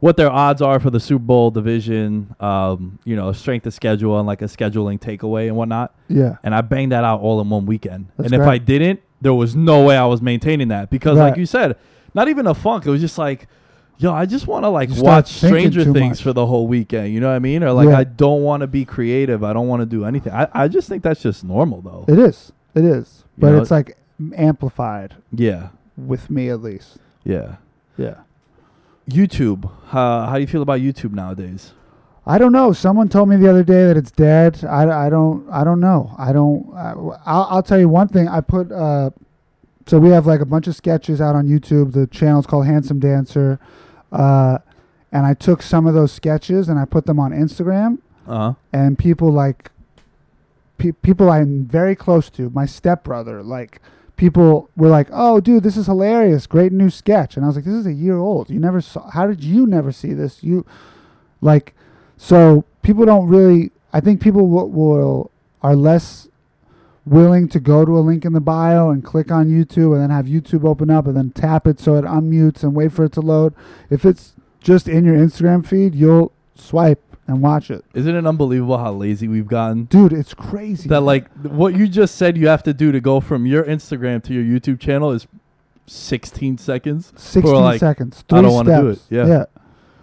[0.00, 2.34] what their odds are for the Super Bowl division.
[2.40, 5.94] Um, you know, strength of schedule and like a scheduling takeaway and whatnot.
[6.08, 8.06] yeah And I banged that out all in one weekend.
[8.16, 8.46] That's and if.
[8.46, 11.76] I didn't, there was no way I was maintaining that because, like you said,
[12.14, 12.86] not even a funk.
[12.86, 13.46] It was just like.
[13.98, 16.22] Yo, I just want to like You start watch thinking Stranger too Things much.
[16.22, 17.12] for the whole weekend.
[17.14, 17.62] You know what I mean?
[17.62, 17.98] Or like Yeah.
[17.98, 19.42] I don't want to be creative.
[19.42, 20.32] I don't want to do anything.
[20.32, 22.04] I, I just think that's just normal though.
[22.08, 23.96] it is it is You but know, it's like
[24.36, 27.56] amplified yeah, with me at least yeah.
[27.96, 28.16] yeah
[29.08, 29.70] YouTube.
[29.88, 31.72] How how do you feel about YouTube nowadays?
[32.26, 32.72] I don't know.
[32.72, 34.64] Someone told me the other day that it's dead.
[34.64, 36.12] I, I don't I don't know.
[36.18, 36.72] I don't.
[36.74, 36.90] I,
[37.24, 38.26] I'll I'll tell you one thing.
[38.28, 39.10] I put uh,
[39.86, 41.92] so we have like a bunch of sketches out on YouTube.
[41.92, 43.60] The channel's called Handsome Dancer,
[44.16, 44.58] uh,
[45.12, 47.98] and I took some of those sketches and I put them on Instagram.
[48.26, 48.54] Uh huh.
[48.72, 49.70] and people like
[50.78, 53.80] pe- people I'm very close to, my stepbrother, like
[54.16, 56.46] people were like, "Oh, dude, this is hilarious!
[56.48, 58.50] Great new sketch." And I was like, "This is a year old.
[58.50, 59.10] You never saw?
[59.10, 60.42] How did you never see this?
[60.42, 60.66] You
[61.40, 61.74] like
[62.16, 63.70] so people don't really.
[63.92, 65.30] I think people will, will
[65.62, 66.28] are less
[67.06, 70.10] willing to go to a link in the bio and click on YouTube and then
[70.10, 73.12] have YouTube open up and then tap it so it unmutes and wait for it
[73.12, 73.54] to load.
[73.88, 77.84] If it's just in your Instagram feed, you'll swipe and watch it.
[77.94, 79.84] Isn't it unbelievable how lazy we've gotten?
[79.84, 80.88] Dude, it's crazy.
[80.88, 84.22] That like what you just said you have to do to go from your Instagram
[84.24, 85.28] to your YouTube channel is
[85.86, 87.12] 16 seconds.
[87.16, 88.24] 16 like, seconds.
[88.32, 89.00] I don't wanna do it.
[89.08, 89.26] Yeah.
[89.26, 89.44] Yeah.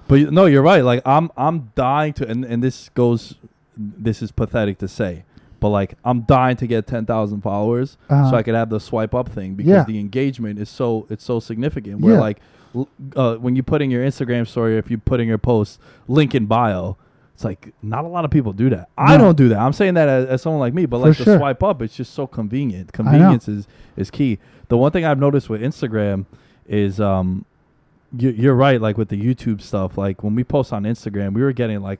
[0.07, 0.83] But no, you're right.
[0.83, 3.35] Like I'm I'm dying to and, and this goes
[3.75, 5.25] this is pathetic to say.
[5.63, 8.29] But like I'm dying to get 10,000 followers Uh-huh.
[8.31, 9.83] so I could have the swipe up thing because Yeah.
[9.85, 12.01] the engagement is so it's so significant.
[12.01, 12.19] Where Yeah.
[12.19, 12.39] like
[13.15, 16.35] uh, when you put in your Instagram story, if you put in your post link
[16.35, 16.97] in bio,
[17.33, 18.89] it's like not a lot of people do that.
[18.97, 19.59] I don't do that.
[19.59, 21.95] I'm saying that as, as someone like me, but For like the swipe up, it's
[21.95, 22.91] just so convenient.
[22.91, 24.39] Convenience is is key.
[24.67, 26.25] The one thing I've noticed with Instagram
[26.67, 27.45] is um
[28.17, 31.41] you, you're right like with the youtube stuff like when we post on instagram we
[31.41, 31.99] were getting like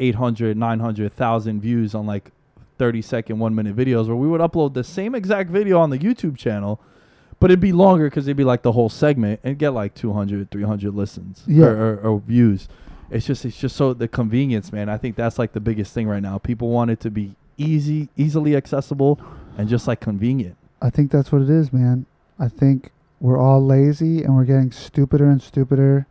[0.00, 2.32] 800 900 1000 views on like
[2.78, 5.98] 30 second one minute videos where we would upload the same exact video on the
[5.98, 6.80] youtube channel
[7.40, 10.50] but it'd be longer because it'd be like the whole segment and get like 200
[10.50, 11.66] 300 listens Yeah.
[11.66, 12.68] or, or, or views
[13.10, 16.08] it's just it's just so the convenience man i think that's like the biggest thing
[16.08, 19.20] right now people want it to be easy easily accessible
[19.58, 22.06] and just like convenient I think that's what it is, man.
[22.40, 26.08] I think we're all lazy and we're getting stupider and stupider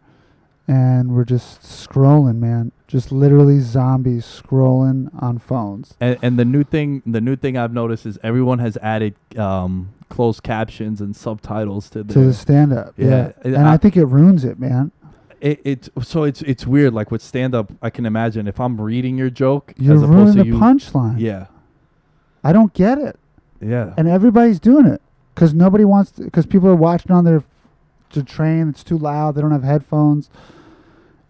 [0.65, 2.71] and we're just scrolling, man.
[2.91, 5.95] Just literally zombies scrolling on phones.
[6.01, 9.93] And, and the new thing, the new thing I've noticed is everyone has added um,
[10.09, 12.19] closed captions and subtitles to To the.
[12.27, 12.93] the stand up.
[12.97, 13.07] Yeah.
[13.07, 13.31] Yeah.
[13.45, 14.91] And I- I think it ruins it, man.
[15.39, 16.93] it, it's so it's it's weird.
[16.93, 20.33] Like with stand up, I can imagine if I'm reading your joke You're as opposed
[20.37, 20.55] to the you.
[20.55, 21.17] punchline.
[21.19, 21.45] Yeah,
[22.43, 23.17] I don't get it.
[23.61, 25.01] yeah, And everybody's doing it
[25.33, 27.43] because nobody wants to, because people are watching on their
[28.11, 28.67] the train.
[28.69, 29.35] It's too loud.
[29.35, 30.29] They don't have headphones.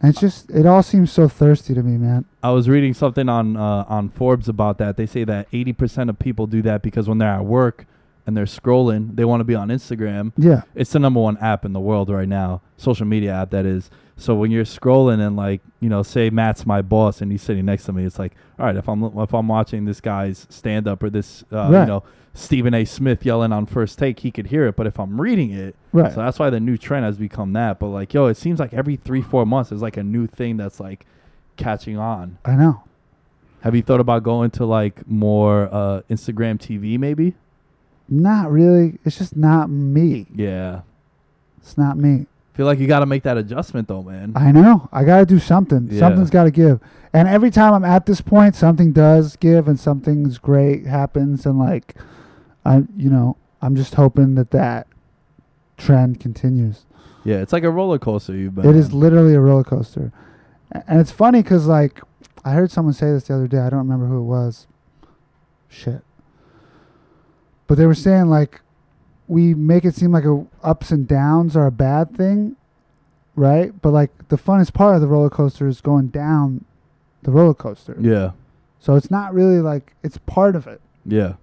[0.02, 2.26] And it's just, it all seems so thirsty to me, man.
[2.42, 4.98] I was reading something on uh, on Forbes about that.
[4.98, 7.86] They say that 80% of people do that because when they're at work
[8.26, 10.34] and they're scrolling, they want to be on Instagram.
[10.38, 10.64] Yeah.
[10.74, 13.92] It's the number one app in the world right now, social media app that is.
[14.18, 17.66] So when you're scrolling and like you know, say Matt's my boss and he's sitting
[17.66, 20.88] next to me, it's like, all right, if I'm if I'm watching this guy's stand
[20.88, 22.86] up or this uh, you know Stephen A.
[22.86, 24.76] Smith yelling on first take, he could hear it.
[24.76, 26.12] But if I'm reading it, Right.
[26.14, 27.80] so that's why the new trend has become that.
[27.80, 30.58] But like, yo, it seems like every three four months there's like a new thing
[30.58, 31.06] that's like
[31.58, 32.38] catching on.
[32.46, 32.84] I know.
[33.62, 37.36] Have you thought about going to like more uh, Instagram TV maybe?
[38.10, 38.98] Not really.
[39.06, 40.28] It's just not me.
[40.34, 40.82] Yeah.
[41.62, 42.26] It's not me.
[42.54, 44.34] Feel like you got to make that adjustment though, man.
[44.36, 44.90] I know.
[44.92, 45.88] I got to do something.
[45.92, 46.00] Yeah.
[46.00, 46.80] Something's got to give.
[47.14, 51.46] And every time I'm at this point, something does give and something's great happens.
[51.46, 51.96] And like,
[52.66, 54.88] I, you know, I'm just hoping that that
[55.78, 56.86] trend continues.
[57.24, 58.68] yeah, it's like a roller coaster you've been.
[58.70, 60.12] It is literally a roller coaster.
[60.72, 62.02] A- And it's funny because, like,
[62.46, 63.60] I heard someone say this the other day.
[63.60, 64.68] I don't remember who it was.
[65.70, 66.02] Shit.
[67.68, 68.62] But they were saying, like,
[69.28, 72.58] we make it seem like a, ups and downs are a bad thing,
[73.36, 73.80] right?
[73.82, 76.66] But, like, the funnest part of the roller coaster is going down
[77.24, 77.96] the roller coaster.
[78.00, 78.32] Yeah.
[78.80, 80.82] So it's not really like, it's part of it.
[81.06, 81.34] Yeah.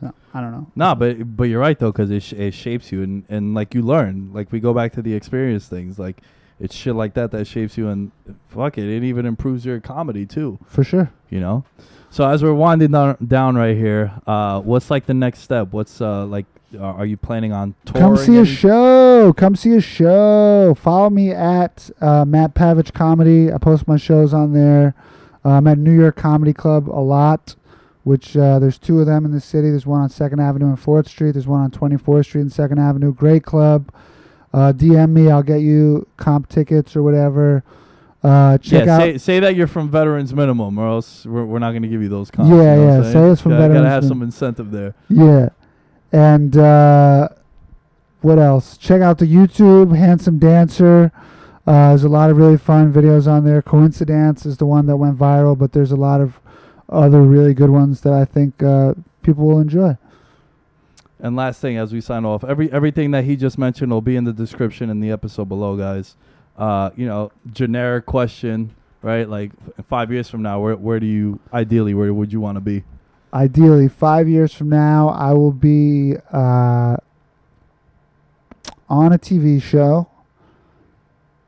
[0.00, 0.66] So, I don't know.
[0.74, 3.74] No, but but you're right though, because it sh- it shapes you and and like
[3.74, 4.30] you learn.
[4.32, 5.98] Like we go back to the experience things.
[5.98, 6.20] Like
[6.60, 8.12] it's shit like that that shapes you, and
[8.48, 10.58] fuck it, it even improves your comedy too.
[10.66, 11.10] For sure.
[11.30, 11.64] You know.
[12.10, 15.72] So as we're winding down, down right here, uh, what's like the next step?
[15.72, 16.46] What's uh like?
[16.78, 18.02] Are are you planning on touring?
[18.02, 19.32] Come see a show.
[19.36, 20.74] Come see a show.
[20.74, 23.52] Follow me at uh, Matt Pavich Comedy.
[23.52, 24.94] I post my shows on there.
[25.44, 27.54] Uh, I'm at New York Comedy Club a lot,
[28.06, 29.68] which uh, there's two of them in the city.
[29.68, 31.32] There's one on Second Avenue and Fourth Street.
[31.32, 33.12] There's one on 24th Street and Second Avenue.
[33.12, 33.92] Great club.
[34.54, 35.28] Uh, DM me.
[35.28, 37.64] I'll get you comp tickets or whatever.
[38.22, 39.00] Uh, check yeah, out.
[39.00, 42.00] say, say that you're from Veterans Minimum, or else we're, we're not going to give
[42.00, 42.48] you those comps.
[42.48, 44.94] Yeah, you know yeah, say it's from gotta, Gotta have some incentive there.
[45.08, 45.48] Yeah.
[46.12, 47.30] And uh,
[48.20, 48.76] what else?
[48.76, 51.10] Check out the YouTube, Handsome Dancer.
[51.66, 53.62] Uh, there's a lot of really fun videos on there.
[53.62, 56.38] Coincidence is the one that went viral, but there's a lot of
[56.88, 59.96] other really good ones that I think uh, people will enjoy.
[61.18, 64.16] And last thing, as we sign off, every everything that he just mentioned will be
[64.16, 66.14] in the description in the episode below, guys.
[66.56, 69.28] Uh, you know, generic question, right?
[69.28, 69.52] Like
[69.88, 72.84] five years from now, where where do you ideally where would you want to be?
[73.32, 76.96] Ideally, five years from now, I will be uh,
[78.88, 80.08] on a TV show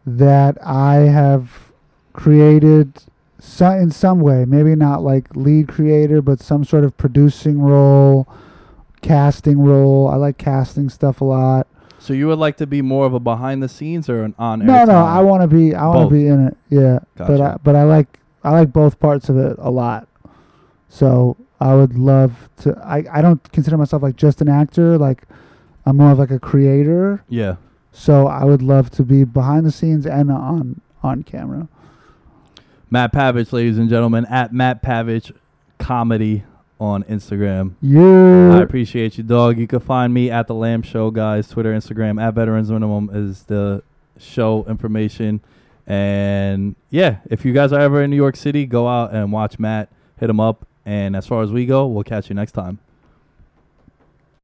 [0.06, 1.72] that I have
[2.14, 3.02] created
[3.40, 4.44] so, in some way.
[4.44, 8.28] Maybe not like lead creator, but some sort of producing role,
[9.00, 10.08] casting role.
[10.08, 11.66] I like casting stuff a lot.
[12.00, 14.64] So you would like to be more of a behind the scenes or an on?
[14.64, 15.74] No, no, I want to be.
[15.74, 16.56] I want to be in it.
[16.68, 17.32] Yeah, gotcha.
[17.32, 20.08] but I, but I like I like both parts of it a lot.
[20.88, 22.80] So I would love to.
[22.84, 24.96] I I don't consider myself like just an actor.
[24.96, 25.24] Like
[25.86, 27.24] I'm more of like a creator.
[27.28, 27.56] Yeah.
[27.90, 31.68] So I would love to be behind the scenes and on on camera.
[32.90, 35.32] Matt Pavich, ladies and gentlemen, at Matt Pavich
[35.78, 36.44] Comedy
[36.80, 37.74] on Instagram.
[37.82, 38.56] Yeah.
[38.56, 39.58] I appreciate you, dog.
[39.58, 41.48] You can find me at the Lamb Show, guys.
[41.48, 43.82] Twitter, Instagram at Veterans Minimum is the
[44.18, 45.40] show information.
[45.86, 49.58] And yeah, if you guys are ever in New York City, go out and watch
[49.58, 49.90] Matt.
[50.18, 50.66] Hit him up.
[50.84, 52.78] And as far as we go, we'll catch you next time.